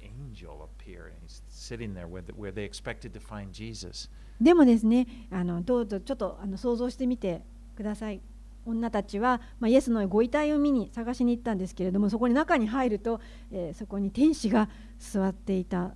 [0.03, 4.09] Angel appear, and he's sitting there where, the, where they expected to find Jesus.
[4.41, 7.43] でもですねあのどうぞちょっとあの想像してみて
[7.77, 8.21] ください
[8.65, 13.21] 女たちは、まあ、イエスのご遺体を見に探しに行ったんですけれどもそこに中に入ると、
[13.51, 14.69] えーそこに天使が
[14.99, 15.95] 座っていた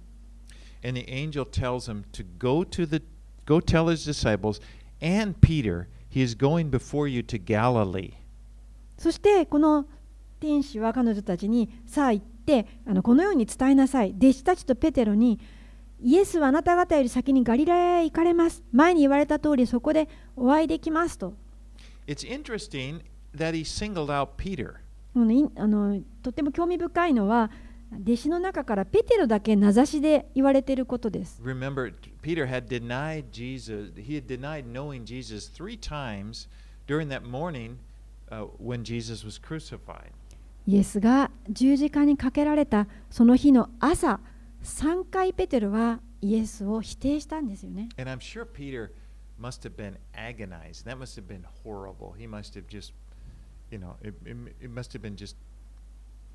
[0.85, 3.03] And the angel tells him to go to the
[3.47, 4.61] go tell his disciples
[5.01, 8.15] and Peter he is going before you to Galilee.
[8.99, 9.87] そしてこの
[10.41, 15.39] 天使は彼女たちにさあ行ってあのこのように伝えなさい弟子たちとペテロに
[16.01, 18.63] イエスはあなた方より先にガリラヤへ行かれます。
[18.73, 21.35] 前に言われた通りそこでお会いできますと。
[22.09, 23.03] It's interesting
[23.37, 24.75] that he singled out Peter.
[25.15, 27.51] あのとても興味深いのは
[28.05, 31.41] 弟子の中からペテロだけ名指しで言われていることです。
[31.45, 36.49] Remember, Peter had denied Jesus, he had denied knowing Jesus three times
[36.87, 37.77] during that morning
[38.31, 40.11] uh, when Jesus was crucified.
[40.67, 44.21] イエスが十字架にかけられたその日の朝
[44.63, 47.89] 3回ペテロはイエスを否定したんですよね。
[47.99, 48.91] And I'm sure Peter
[49.41, 50.85] must have been agonized.
[50.87, 52.15] That must have been horrible.
[52.17, 52.93] He must have just,
[53.71, 55.37] you know, it, it, must have been just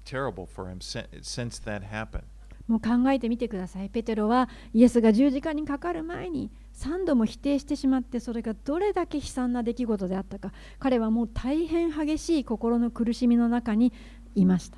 [0.04, 2.24] terrible for him since that happened.
[2.68, 3.90] もう考えてみてください。
[3.90, 13.94] ペテロはイエスが十字架にかかる前に3度も否定してしまってそれがどれだけ悲惨な出来事であったか彼はもう大変激しい心の苦しみの中に
[14.42, 14.78] いました。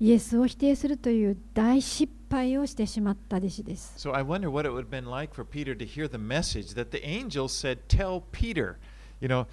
[0.00, 3.94] イエスを否定するという大失敗をしてしまった弟子です。
[3.96, 6.90] So I wonder what it would have been like for Peter to hear the message that
[6.90, 8.76] the angel said, Tell Peter.
[9.20, 9.46] You know,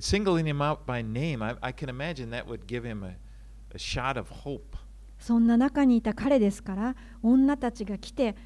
[0.00, 3.14] singling him out by name, I, I can imagine that would give him a,
[3.74, 4.76] a shot of hope.
[5.18, 8.36] そんな中にいた彼ですから女たちが来て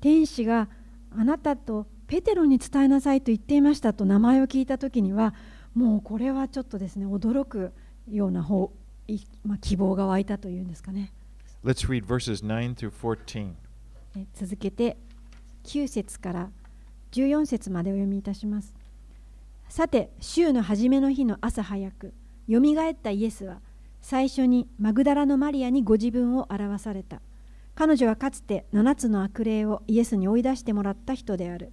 [0.00, 0.68] 天使が
[1.16, 5.34] あなたとペテロに伝えなさいと言っていましたと名前を聞いた時には
[5.74, 7.72] もうこれはちょっとですね驚く
[8.08, 8.72] ような方、
[9.08, 11.12] いまあ、希望が湧いたというんですかね。
[11.64, 13.52] Let's read verses 9 through 14.
[14.16, 14.96] え続けて
[15.64, 16.50] 9節から
[17.12, 18.74] 14節までお読みいたします。
[19.68, 22.12] さて週の初めの日の朝早く
[22.48, 23.60] よみがえったイエスは
[24.00, 27.20] 最初にマグダラのマリアにご自分を表された。
[27.74, 31.72] 彼女はかつて7つの悪霊をイエスに追い出してもらった人である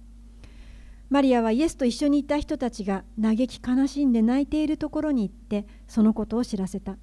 [1.10, 6.96] マリアはイエスと一緒にいた人たちが嘆き悲しんで泣いているところに行ってそのことを知らせた。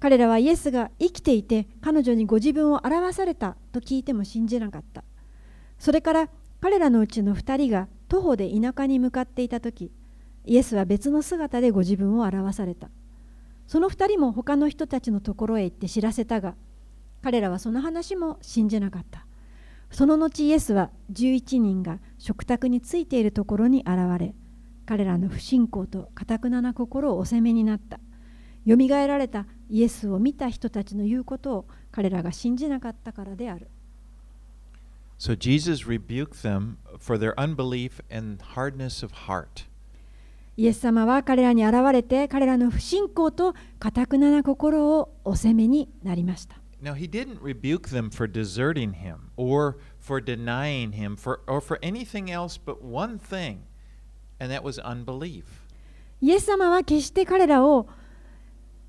[0.00, 5.04] 彼らはイエスが生きていて彼女にご自分を表されたと聞いても信じなかった。
[5.78, 6.28] それから
[6.60, 9.92] 彼らのうちの2人が徒歩で田舎に向かっていた時
[10.46, 12.90] イエスは別の姿でご自分を表された。
[13.66, 16.54] その2人も他の人たちのところへ行って知らせたが
[17.22, 19.24] 彼らはその話も信じなかった。
[19.90, 24.34] その後イエスは11人が食卓についているところに現れ
[24.86, 28.00] 彼らの不信仰と堅なな心をお責めになった。
[28.64, 33.68] よみがえられたイエスを見た人たちの言うことを彼らが信じなかったからである。
[35.18, 39.66] So Jesus rebuked them for their unbelief and hardness of heart.
[40.56, 46.56] イエス様は彼らに現れて彼らの不信仰と堅なな心をお責めになりました。
[46.82, 52.30] Now, he didn't rebuke them for deserting him or for denying him for, or for anything
[52.30, 53.60] else but one thing,
[54.38, 55.44] and that was unbelief.
[56.20, 57.88] イエス様は決して彼らを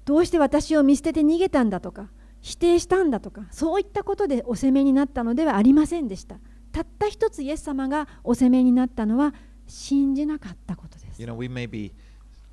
[0.06, 2.10] どうして私を見捨てて逃げたんだとか
[2.40, 6.38] 否定したんだとかそういったことでお責めになったのではありませんでした
[6.72, 9.34] たった一つイエス様がお責めになったのは
[9.68, 11.92] 信じなかったことです You know, we may be,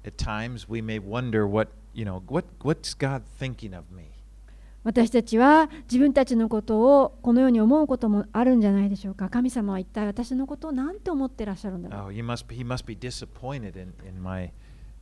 [0.04, 4.11] at times, we may wonder what, you know, what, what's God thinking of me?
[4.85, 9.28] 私たちは自分たちのことをこのように思うこともあるんじゃないでしょうか。
[9.28, 12.01] 神様は一体私のことを何て思ってらっしゃるんだろう。
[12.07, 14.53] Oh, he must be, he must be disappointed in, in my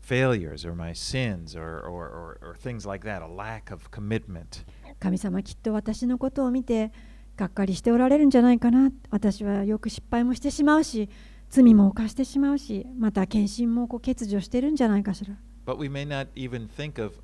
[0.02, 4.64] failures or my sins or, or, or, or things like that, a lack of commitment.
[4.98, 6.92] 神様きっと私のことを見て
[7.36, 8.90] がっかりしておられるんじゃないかな。
[9.10, 11.08] 私はよく失敗もしてしまうし
[11.48, 15.34] 罪も犯してしまうしまた献身もこう欠如してるんじゃないかしら。
[15.66, 17.14] But we may not even think of,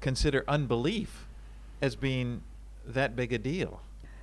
[0.00, 1.26] consider unbelief
[1.80, 2.40] as being
[2.86, 3.78] that big a deal.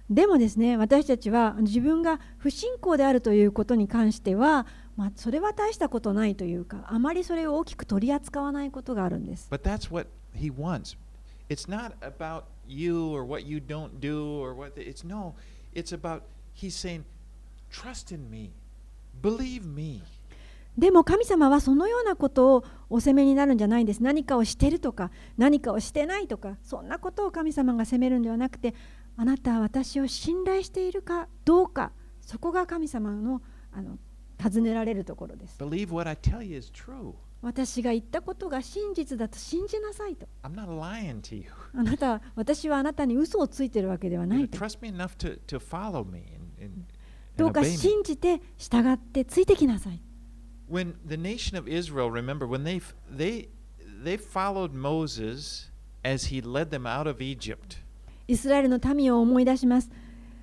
[0.09, 4.65] でもですね私たちは自分が不信仰であるということに関しては、
[4.95, 10.95] まあ、それは大したことないというかあまりそれを大きく取り扱わないことがあるんです But that's what he wants.
[11.49, 15.33] It's not about you or what you don't do or what it's no,
[15.73, 16.21] it's about
[16.53, 17.03] he's saying,
[17.69, 18.51] trust in me,
[19.21, 20.01] believe me.
[20.77, 28.75] でも神様はそのようなことをお責めになるんじゃないんです何かをしてるとか何かをしてないとかそんなことを神様が責めるんではなくて
[29.15, 33.97] あなたは私を信頼しているかどうかそこが神様のあの
[34.37, 35.57] 尋ねられるところです.
[37.41, 41.45] 私が言ったことが真実だと信じなさいと I'm not lying to you.
[41.73, 44.57] あなたは私はあなたに嘘をついてるわけではないと
[47.35, 50.01] どうか.信じて従ってついてきなさい
[50.69, 53.49] When the nation of Israel, remember, when they they
[54.03, 55.69] they followed Moses
[56.03, 57.77] as he led them out of Egypt.
[58.27, 59.89] イスラエルの民を思い出します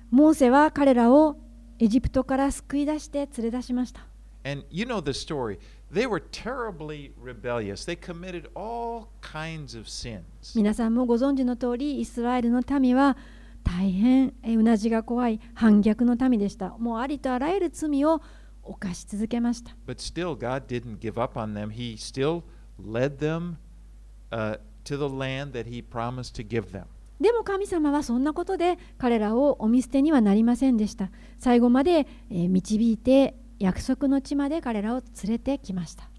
[0.09, 1.37] モーセは彼らを
[1.77, 4.01] エジプトから救い出して連れ出しました
[4.43, 5.59] And you know the story.
[5.91, 7.85] They were terribly rebellious.
[7.85, 10.23] They committed all kinds of sins.
[10.55, 13.17] 皆さんもご存知の通りイスラエルの民は
[13.63, 18.21] 大変えうなじが怖い反逆の民でしたもうありとあらゆる罪を
[18.65, 19.75] 犯し続けました。
[27.19, 31.09] でも神様はそんなことで彼らをお見捨てにはなりませんでした。
[31.39, 36.09] 最後まで導いて約束の地まで彼らを連れてきました。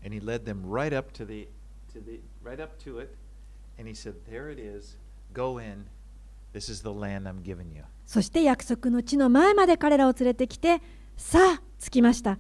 [8.07, 10.81] そして約束の地の前まで彼らを連れてきて、
[11.17, 12.39] さあ、着きました。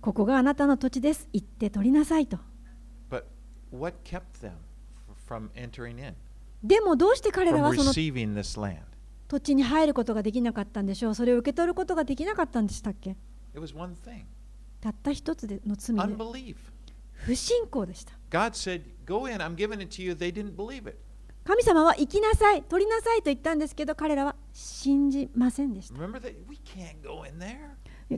[0.00, 1.28] ここがあなたの土地です。
[1.32, 2.38] 行って取りなさいと。
[6.62, 7.92] でもどうして彼らはその
[9.28, 13.16] 土地に入ることができなかったんでしょうそれを受け取ることができなかったんでしたっけ？
[14.80, 16.02] たった一つの罪で
[17.12, 18.12] 不信仰でした。
[21.44, 25.94] 神様は行きなさい、取りなさいと言ったんですけど彼らは信じませんでした。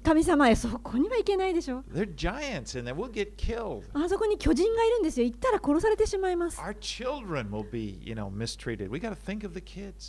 [0.03, 1.83] 神様へそこにはいけないでしょ。
[3.95, 5.25] あそこに巨人がいるんですよ。
[5.25, 6.61] 行ったら殺されてしまいます。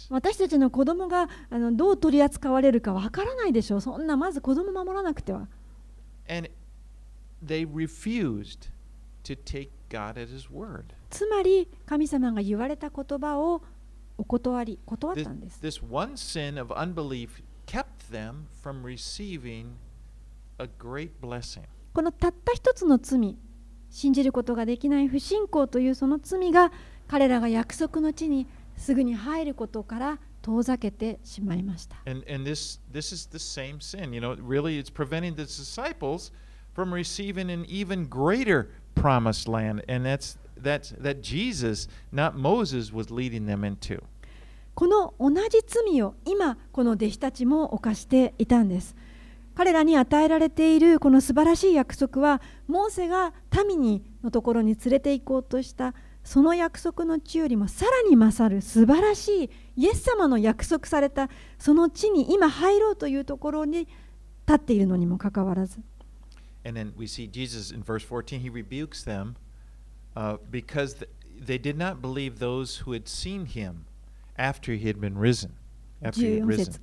[0.10, 3.80] 私たちの子供があのどう取り扱われるか分からないでしょ。
[3.80, 5.48] そんなまず子供守らなくては。
[11.10, 13.62] つまり神様が言われた言葉を
[14.18, 15.62] お断り、断ったんです。
[17.70, 19.78] Kept them from receiving
[20.58, 21.66] a great blessing.
[21.94, 23.38] このたった一つの罪
[23.90, 26.72] 信じることができない不信仰というその罪が
[27.08, 34.14] 彼らが約束の地にすぐに入ることから遠ざけてしまいました And, and this, this is the same sin.
[34.14, 36.32] You know, really, it's preventing the disciples
[36.74, 39.84] from receiving an even greater promised land.
[39.88, 44.00] And that's, that's that Jesus, not Moses, was leading them into.
[44.80, 48.96] この同じ罪を今この弟子たちも犯していたんです。
[49.54, 53.34] 彼らに与えられているこの素晴らしい約束はモーセが
[53.68, 63.90] 民にのところに連れて行こうとしたその約束の地よりもさらに勝る素晴らしいイエス様の約束されたその地に今入ろうというところに立
[64.54, 65.82] っているのにもかかわらず。
[66.64, 69.36] And then we see Jesus in verse 14, he rebukes them
[70.16, 73.89] uh, because th- they did not believe those who had seen him.
[74.40, 75.52] After he had been risen.
[76.02, 76.66] After he had 14 risen.
[76.66, 76.82] 節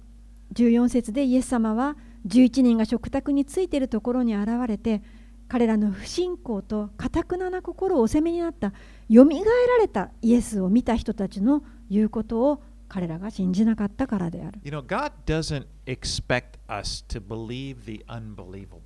[0.55, 1.97] 14節でイエス様は
[2.27, 5.03] 11人が食卓についているところに現れて
[5.49, 8.73] 彼らの不信仰と堅くなな心をお責めになった
[9.09, 18.81] よみがえられたイエスを見た人たちの言うことを彼らが信じなかったからである You know, God doesn't expect us to believe the unbelievable.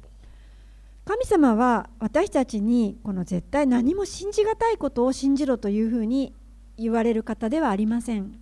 [1.05, 6.35] 神様は私たちにこの絶対何も信じがたいことを信じろというふうに
[6.77, 8.39] 言われる方ではありません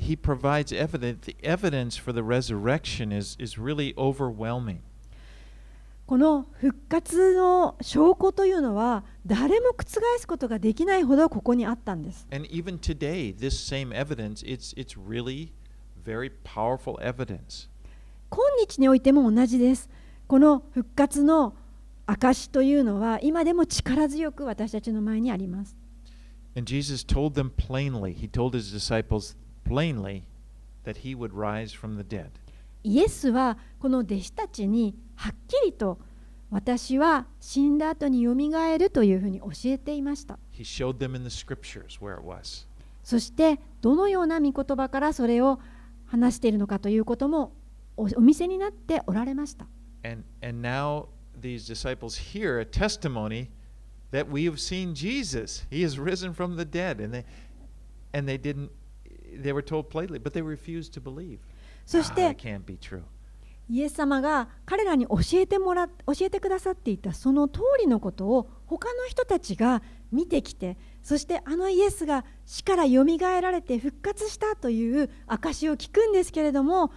[0.00, 1.26] he provides evidence.
[1.26, 4.80] The evidence for the resurrection is, is really overwhelming.
[6.06, 9.84] この復活の証拠というのは誰も覆
[10.18, 15.52] すことができないほどここにあったんです And even today, this same evidence, it's, it's really
[16.04, 17.68] very powerful evidence.
[18.28, 19.88] 今日においても同じです。
[20.26, 21.54] この復活の
[22.06, 25.76] 証というのは今でも力強く私たちの前にあります。
[26.56, 30.22] And Jesus told them plainly, he told his disciples plainly
[30.84, 32.30] that he would rise from the dead.
[32.82, 35.98] イエスはこの弟子たちにはっきりと
[36.50, 40.38] 私は死んだ後によみがえるというふうに教えていました。
[40.52, 42.66] He showed them in the scriptures where it was.
[43.04, 45.60] そしてどのような御言葉からそれを
[46.06, 47.52] 話しているのかということも
[47.96, 49.66] おお見せになっておられました。
[50.02, 51.06] And, and now
[51.40, 53.48] these disciples hear a testimony
[54.10, 55.66] that we have seen Jesus.
[55.70, 57.00] He is risen from the dead.
[57.00, 57.24] And they,
[58.12, 58.70] and they didn't,
[59.42, 61.38] they were told plainly, but they refused to believe.
[61.86, 63.02] そし Ah, て can't be true.
[63.68, 76.90] イエス様が彼らに教えてもら教えてくださっていたその通りのことを他の人たちが見てきてそしてあのイエスが死からよみがえられて復活したという証を聞くんですけれども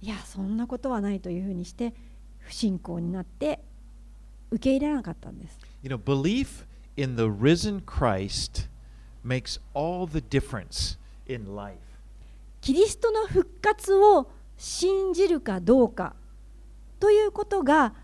[0.00, 1.94] いやそんなことはないというふうにして
[2.38, 3.64] 不信仰になって
[4.52, 5.58] 受け入れなかったんです。
[5.82, 6.64] You know, belief
[6.96, 8.68] in the risen Christ
[9.24, 10.96] makes all the difference
[12.60, 16.14] キリストの復活を信じるかどうか
[16.98, 17.94] ということが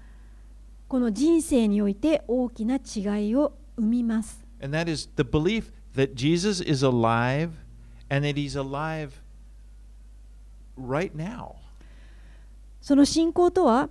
[0.89, 4.45] この人生において大きな違いを生みます。
[4.63, 6.15] And that is the belief that
[12.81, 13.89] その信仰とは、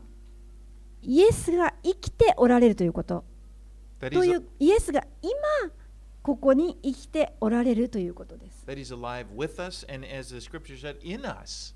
[1.02, 3.26] イエスが生きておられるということ。
[4.00, 5.32] という、イエスが今、
[6.26, 11.76] ここに生きておられるということです that He's alive with us, and as the scripture said, in us.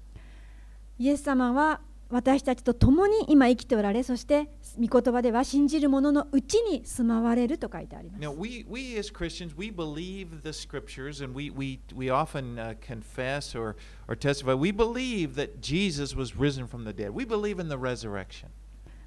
[0.98, 12.58] イエス様は私たちと共に今生きておられそして御言葉では信じる者のうちに住まわれると書いてあります Now, we, we as Christians, we believe the scriptures and we, we, we often
[12.58, 13.76] uh, confess or,
[14.08, 14.56] or testify.
[14.56, 17.12] We believe that Jesus was risen from the dead.
[17.12, 18.50] We believe in the resurrection.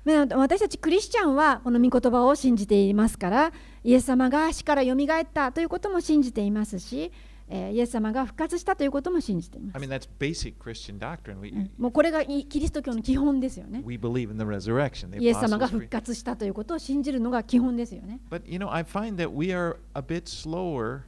[0.04, 3.52] まあ私たちクリスチャンはこの御言葉を信じていますから
[3.84, 7.12] イエス様が死からよみがえったということも信じていますし、
[7.48, 11.38] えーイエス様が復活したということも信じていま I す mean, that's basic Christian doctrine.
[11.40, 15.10] We, うんもうこれがいキリスト教の基本ですよね we believe in the resurrection.
[15.10, 21.02] The イエス様が復活したということを信じるのが基本ですよね But you know, I find that we are a bit slower,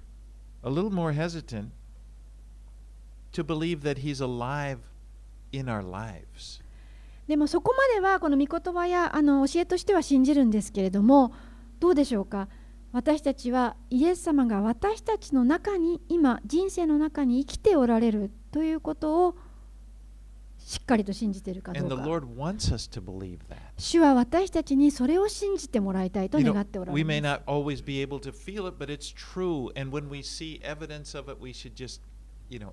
[0.63, 1.71] a little more hesitant
[3.33, 4.79] to believe that He's alive
[5.53, 6.61] in our lives.
[7.27, 11.33] でもそこまではこの御言葉やあの教えとしては信じるんですけれども
[11.81, 12.49] どうでしょうか？
[12.93, 19.37] 私たちはイエス様が私たちの中に今人生の中に生きておられるということを
[20.59, 22.05] しっかりと信じているかどうか。
[23.77, 27.01] 主は私たちにそれを信じてもらいたいと願っておられます。
[32.51, 32.71] You know,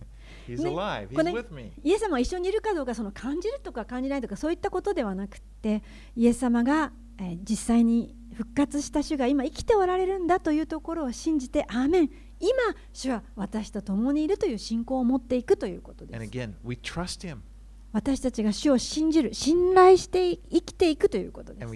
[0.48, 1.08] He's ね alive.
[1.08, 1.72] He's これ with me.
[1.82, 5.82] イエス様が一緒にいるかどうかその感じるとか感じないとかそういったことではなくって
[6.16, 12.10] イエス様が、えー実際に復活した主が今生きておられるんだというところを信じてアーメン。
[12.40, 12.50] 今
[12.92, 16.22] 主は私と共にいるという信仰を持っていくということです。
[16.22, 16.54] Again,
[17.92, 21.72] 私たちが主を信じる信頼して生きていくということです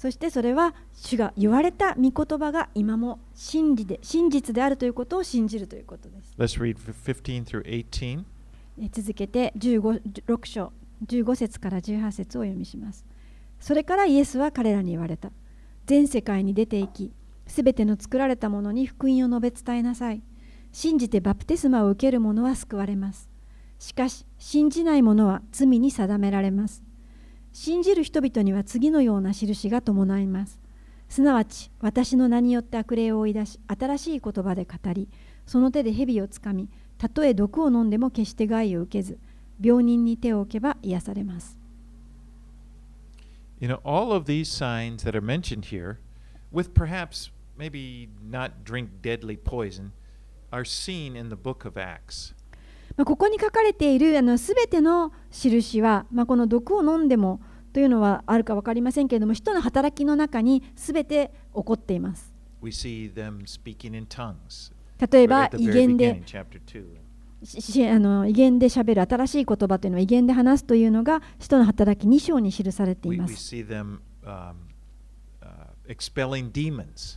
[0.00, 6.32] そしてそれは主が言われた御言葉が今も真理で真実であるということを信じるということです。
[6.38, 8.24] Let's read 15 through 18.
[8.78, 10.72] えー続けて15 6章
[11.06, 13.04] 15節から18節をお読みします。
[13.58, 15.32] それからイエスは彼らに言われた。
[15.84, 17.12] 全世界に出て行き
[17.46, 20.22] すべての作られたものに福音を述べ伝えなさい。
[20.72, 23.28] 信じてバプテスマを受ける者は救われます。
[23.78, 26.82] しかし信じない者は罪に定められます
[27.52, 30.60] 信じる人々には次のような印が伴います
[31.08, 35.08] すなわち私の名によって悪霊を追い出し新しい言葉で語り
[35.46, 39.18] その手で蛇をつかみたとえ毒を飲んでも決して害を受けず
[39.60, 41.58] 病人に手を置けば癒されます
[43.60, 45.98] You know, all of these signs that are mentioned here,
[46.50, 49.92] with perhaps maybe not drink deadly poison,
[50.50, 52.32] are seen in the book of Acts.
[52.96, 57.40] まあ、ここに書かれているすべての印は、まあ、この毒を飲んでも
[57.72, 62.34] というのはあるかわかりませんけれども、人の働きの中にすべて起こっています。
[62.60, 64.72] We see them speaking in tongues.
[65.10, 66.22] 例えば、威厳で。
[67.90, 73.56] あの威厳でしゃべる新しい言葉というのは威厳で話すというのが人の働き2章に記されています。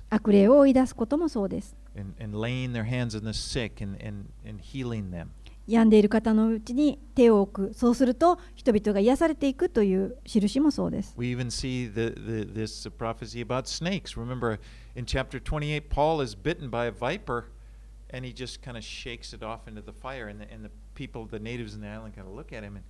[0.10, 1.76] 悪霊を追い出すこともそうです。
[5.68, 14.18] 病んでいる方のうちに手を置くそうすると人々が癒されていくという印もそうです We even see the, the, this prophecy about snakes.
[14.18, 14.60] Remember,
[14.96, 17.46] in chapter 28, Paul is bitten by a viper
[18.10, 20.28] and he just kind of shakes it off into the fire.
[20.28, 22.76] And the, and the people, the natives in the island, kind of look at him
[22.76, 22.84] and,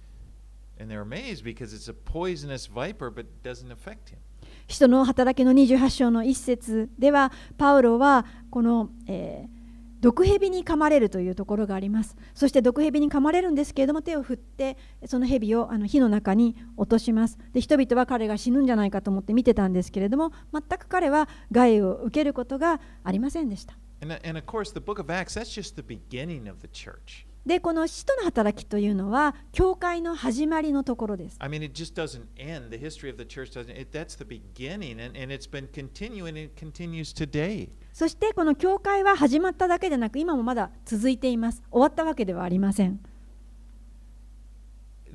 [0.79, 4.19] and they're amazed because it's a poisonous viper but doesn't affect him.
[4.67, 9.62] 人の働きの28章の一節ではパウロはこの、えー
[10.03, 12.17] 毒蛇に噛まれるというところがあります。
[12.35, 14.75] そして毒蛇に噛まれるんですけれども手を振って
[15.05, 17.37] その蛇をあの火の中に落とします。
[17.53, 23.77] で人々は彼が死ぬんじゃないかと思って見てたんですけれども全く彼は害を受けることがありませんでした。
[24.01, 27.25] And, and of course, the book of Acts, that's just the beginning of the church.
[27.45, 32.69] でこの使徒の働きというのは教会の始まりのところです I mean, it just doesn't end.
[32.69, 33.69] The history of the church doesn't.
[33.77, 36.37] It, that's the beginning, and, and it's been continuing.
[36.41, 37.69] and continues today.
[37.91, 42.99] そしてこの教会は始まっただけでなく今もまだ続いています終わったわけではありません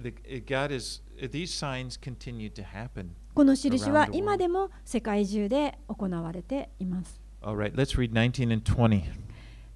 [0.01, 0.15] The,
[0.47, 1.03] God is.
[1.21, 3.09] These signs continue to happen.
[3.35, 7.21] この印は.今でも世界中で行われています。
[7.41, 9.28] All right, let's read 19 and 20.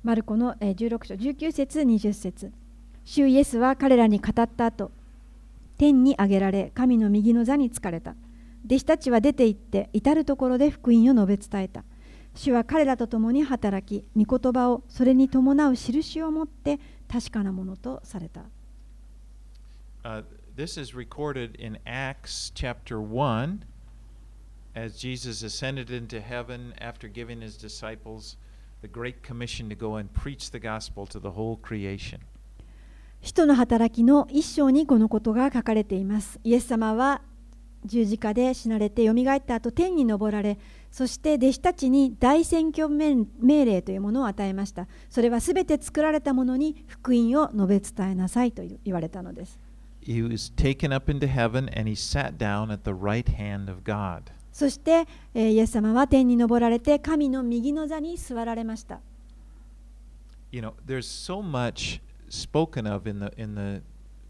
[0.03, 2.53] マルコの16章19節20節。
[3.05, 4.90] 主イエスは彼らに語った後
[5.78, 8.16] 天に上げられ神の右の座に疲れた。
[8.66, 11.84] 弟子たちは出て行って至る所で福音を述べ伝えた。
[12.34, 18.42] 主は彼らと共に働き御言葉をそれに伴う印を持って確かなものとされた。
[20.03, 20.24] Uh,
[20.57, 23.61] this is recorded in Acts chapter 1
[24.74, 28.36] as Jesus ascended into heaven after giving his disciples
[28.82, 32.18] the Great Commission to go and preach the gospel to the whole creation.
[33.22, 36.40] 使徒の働きの一章にこのことが書かれています。
[36.42, 37.22] イエス様は
[37.84, 40.58] 十字架で死なれてよみがえった後天に昇られ
[40.90, 43.26] そして弟子たちに大宣教命
[43.64, 49.58] 令というものを与えましたそれはすべて作られたものに福音を述べ伝えなさいと言われたのです
[50.00, 53.84] He was taken up into heaven and he sat down at the right hand of
[53.84, 54.32] God.
[54.53, 59.00] そして、えーイエス様は天に昇られて神の右の座に座られました
[60.50, 63.82] You know, there's so much spoken of in the in the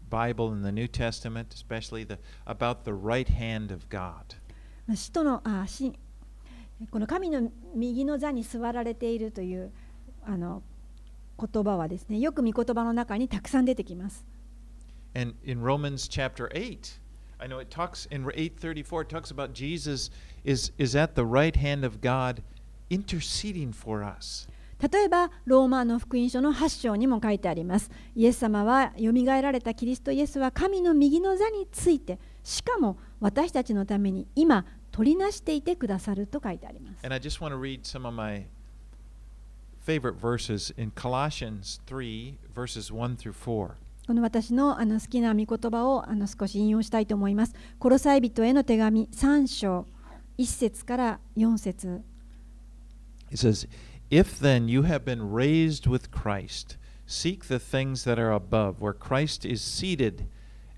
[0.09, 4.37] Bible in the New Testament, especially the about the right hand of God.
[4.95, 5.91] 使徒のあし
[6.91, 9.71] この神の右の座に座られているという
[10.25, 10.61] あの
[11.39, 14.25] 言葉はですねよく御言葉の中にたくさん出てきます。
[15.15, 16.99] And in Romans chapter 8,
[17.43, 20.09] I know it talks in 834 it talks about Jesus
[20.45, 22.41] is is at the right hand of God
[22.89, 24.47] interceding for us.
[24.79, 27.91] 例えばローマの福音書の8章にも書いてあります。
[28.15, 37.05] イエス様はよみがえられたキリストイエスは神の右の座についてしかも私たちのために今取りなしていてくださると書いてあります。
[37.05, 38.45] And I just want to read some of my
[39.85, 43.82] favorite verses in Colossians 3 verses 1 through 4.
[44.05, 47.55] この私のあの好きな御言葉をあの少し引用したいと思います。
[47.79, 49.85] コロサイ人への手紙3章
[50.37, 52.01] 1節から4節
[53.31, 53.67] It says,
[54.11, 56.77] If then you have been raised with Christ,
[57.07, 60.27] seek the things that are above, where Christ is seated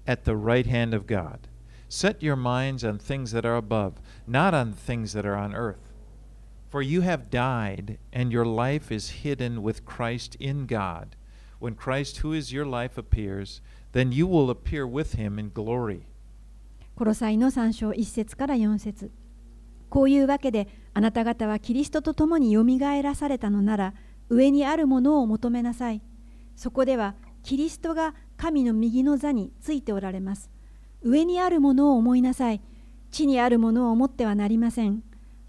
[0.07, 1.47] at the right hand of God.
[1.89, 3.95] Set your minds on things that are above,
[4.25, 5.93] not on things that are on earth.
[6.69, 11.15] For you have died, and your life is hidden with Christ in God.
[11.59, 13.61] When Christ, who is your life, appears,
[13.93, 16.01] then you will appear with him in glory.
[16.95, 19.11] コロサイの3章1節から4節。
[19.89, 23.93] こういうわけであなた方はキリストと共によみがえらされたのなら
[24.29, 26.01] 上にあるものを求めなさい。
[26.55, 30.49] そこではキリストが神の右の座についておられます。
[31.01, 32.61] 上にあるものを思いなさい。
[33.11, 35.03] 地にあるものを思ってはなりません。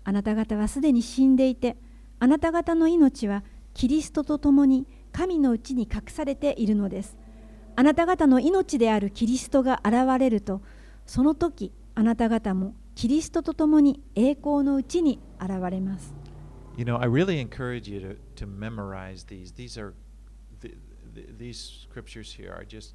[0.04, 1.76] あなた方はすでに死んでいて
[2.20, 3.42] あなた方の命は
[3.74, 4.86] キリストと共に
[5.16, 7.16] 神のうちに隠されているのです
[7.74, 10.60] あなた方の命であるキリストが現れると
[11.06, 16.14] その時あなた方もキリストと共に栄光のうちに現れます。
[16.76, 19.52] You know, I really encourage you to, to memorize these.
[19.54, 19.94] These are
[20.60, 20.76] the,
[21.14, 22.94] the, these scriptures here are just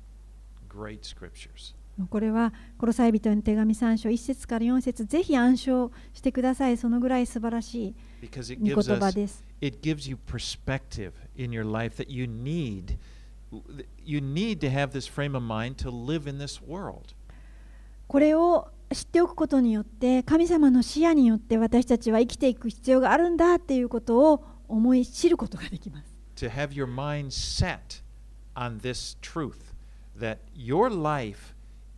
[0.70, 1.74] great scriptures.
[2.10, 6.78] これはコロサイビトの手紙3章1節から4節ぜひ暗唱してください。
[6.78, 9.44] そのぐらい素晴らしい言葉です。
[18.08, 26.14] これを知っておくことによって神様の視野によって私たちは生きていく必要があるんだっていうことを思い知ることができます。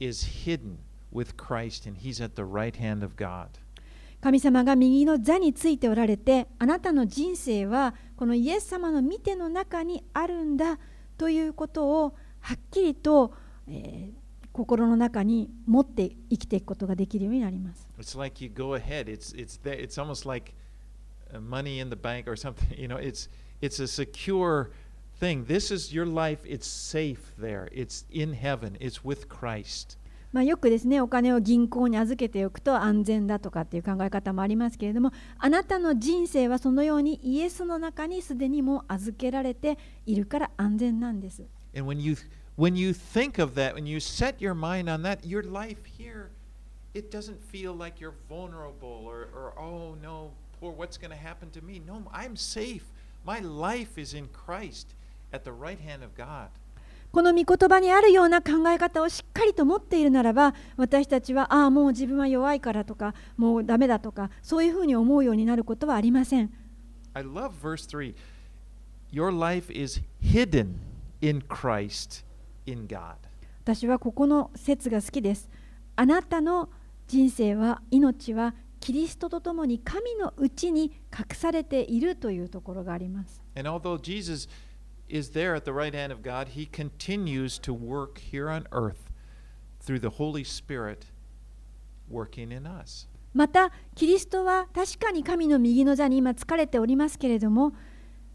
[0.08, 0.78] Is hidden
[1.12, 3.48] with Christ and he's at the right hand of God.
[4.22, 10.80] 神様が右の座についておられてあなたの人生はこのイエス様の見ての中にあるんだ
[11.18, 13.34] ということをはっきりと、
[13.68, 14.24] えー
[14.54, 17.88] 心の中に持って生きていくことができるようになります。
[18.00, 19.06] It's like you go ahead.
[19.06, 19.76] It's it's there.
[19.76, 20.54] It's almost like
[21.34, 22.80] uh, money in the bank or something.
[22.80, 23.30] You know, it's
[23.62, 24.70] it's a secure
[25.24, 25.46] thing.
[30.42, 41.44] あよくですね、お金を銀行に預けておくと安全だとかっていう考え方もありますけれども、あなたの人生はそのようにイエスの中にすでにもう預けられているから安全なんです。
[55.34, 56.48] At the right hand of God.
[57.12, 66.52] この御言葉にあるような考え方をしっかりと持っているならば私たちはああもう自分は弱いからとかもうダメだとかそういうふうに思うようになることはありません
[67.14, 68.16] I love verse 3.
[69.12, 70.80] Your life is hidden
[71.22, 72.26] in Christ
[72.66, 73.18] in God.
[73.64, 75.52] 私はここの説が好きです
[75.96, 76.70] あなたの
[77.08, 80.86] 人生は命はキリストとともに神のうちに
[81.18, 84.50] 隠されているというところがあります And although Jesus
[85.10, 89.10] is there at the right hand of God, he continues to work here on earth
[89.80, 91.06] through the Holy Spirit
[92.10, 93.08] working in us.
[93.34, 97.74] またキリストは確かに神の右の座に今疲れておりますけれども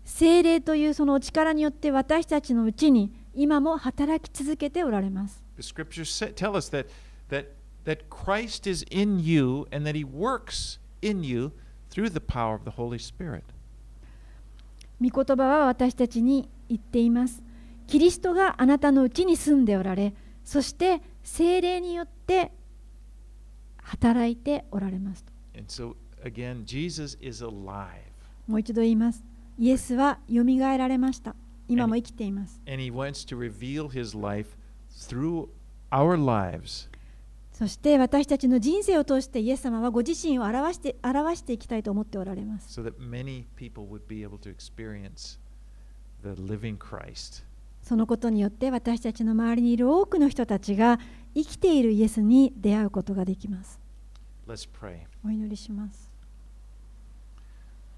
[0.05, 6.87] 精霊というそのお力によって私たちのうちに今も働き続けておられます The scriptures say, tell us that,
[7.29, 7.55] that,
[7.85, 11.53] that Christ is in you and that he works in you
[11.91, 13.45] through the power of the Holy Spirit.
[15.01, 17.43] 御言葉は私たちに言っています
[17.87, 20.15] キリストがあなたのうちに住んでおられ
[20.45, 22.53] そして精霊によって
[23.83, 25.33] 働いておられますと。
[25.55, 27.89] And so, again, Jesus is alive.
[28.47, 29.25] もう一度言います。
[29.59, 31.35] イエスはよみがえられました。
[31.69, 32.61] 今も生きています。
[32.67, 32.83] And
[36.25, 36.89] lives
[37.53, 42.81] そして私たちの人生を通してイエス様はご自身を表して表していきたいと思っておられます。
[42.81, 42.85] so
[47.83, 50.99] そのことによって私たちの周りにいる多くの人たちが
[51.35, 53.81] 生きているイエスに出会うことができます。
[54.49, 54.69] S
[55.25, 56.11] お祈りします。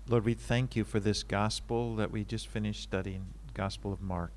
[0.09, 3.23] Lord, we thank you for this gospel that we just finished studying,
[3.55, 4.31] Gospel of Mark.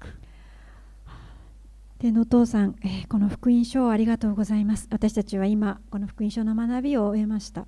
[1.99, 2.75] 天のお父さん、
[3.09, 4.87] この福音書をありがとうございます。
[4.91, 7.65] 私たちは今、この福音書の学びを終えました。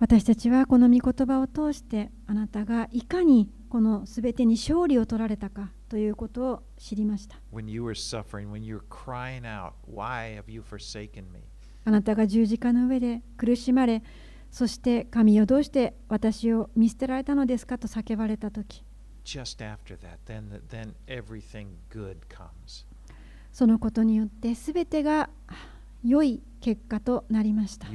[0.00, 7.36] 私たちはこの御言葉を通してあなたがいかにこの全てに勝利を取られたかということを知りました。
[11.84, 14.02] あなたが十字架の上で苦しまれ、
[14.50, 18.82] そして神をどうして私を見捨てられたのですかと叫ばれたとき。
[23.52, 25.28] そのことによって全てが。
[26.04, 27.86] 良い結果となりました。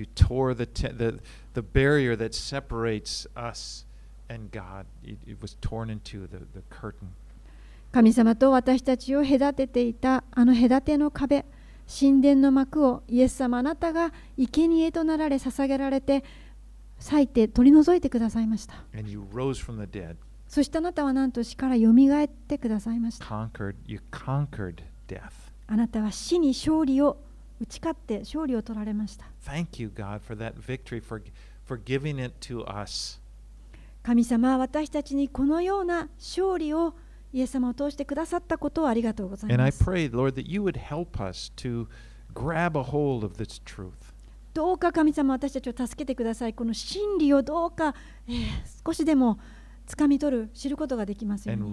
[7.91, 11.45] 神様と私たちを隔てていたあの隔ての壁、
[11.87, 16.23] 神殿の幕をイエス様あなたが生贄となられ捧げられて、
[16.99, 18.83] 裂いて取り除いてくださいました。
[20.47, 23.25] そしてあなたはなんと死からよみがえってくださいました。
[25.67, 27.17] あなたは死に勝利を
[27.61, 31.21] 打ち勝って勝利を取られました Thank you, God, for that victory, for,
[31.65, 33.19] for giving it to us.
[34.03, 36.93] 神様は私たちにこのような勝利を
[37.33, 41.87] イエス様を通してくださったことをありがとうござい And I ます pray, Lord, that you would help us to
[42.33, 43.91] grab a hold of this truth.
[44.53, 46.53] どうか神様私たちを助けてください。
[46.53, 47.93] この真理をどうか、
[48.27, 48.45] えー
[48.85, 49.39] 少しでも
[49.85, 51.63] つみ取る知ることができますように、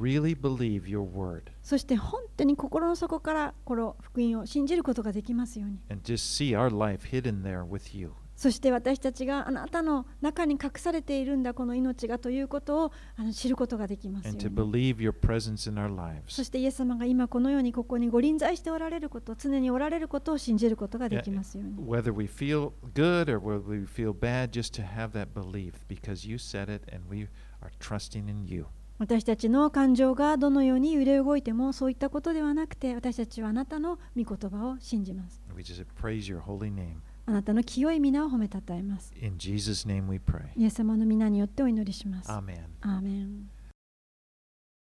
[1.63, 5.79] そして本当に心の底からこの福音を信じることができますように。
[8.35, 14.41] そして私たちがあなたの中に隠されているんだこの命がということをあの知ることができますように。
[16.27, 21.77] そして、イエス様が今このようにここにご臨在しておられること、常におられることを信じることができますように。
[21.77, 21.83] Yeah,
[27.63, 28.67] are trusting in you.
[28.99, 35.43] 私たちの感情がどのように揺れ動いてもそういったことではなくて私たちはあなたの御言葉を信じます。
[35.57, 36.99] We just praise your holy name.
[37.27, 39.13] あなたの清い皆を褒めたたえます。
[39.17, 39.25] イ
[40.65, 42.31] エス様の皆によってお祈りします。
[42.31, 42.65] Amen.
[42.81, 43.49] アーメン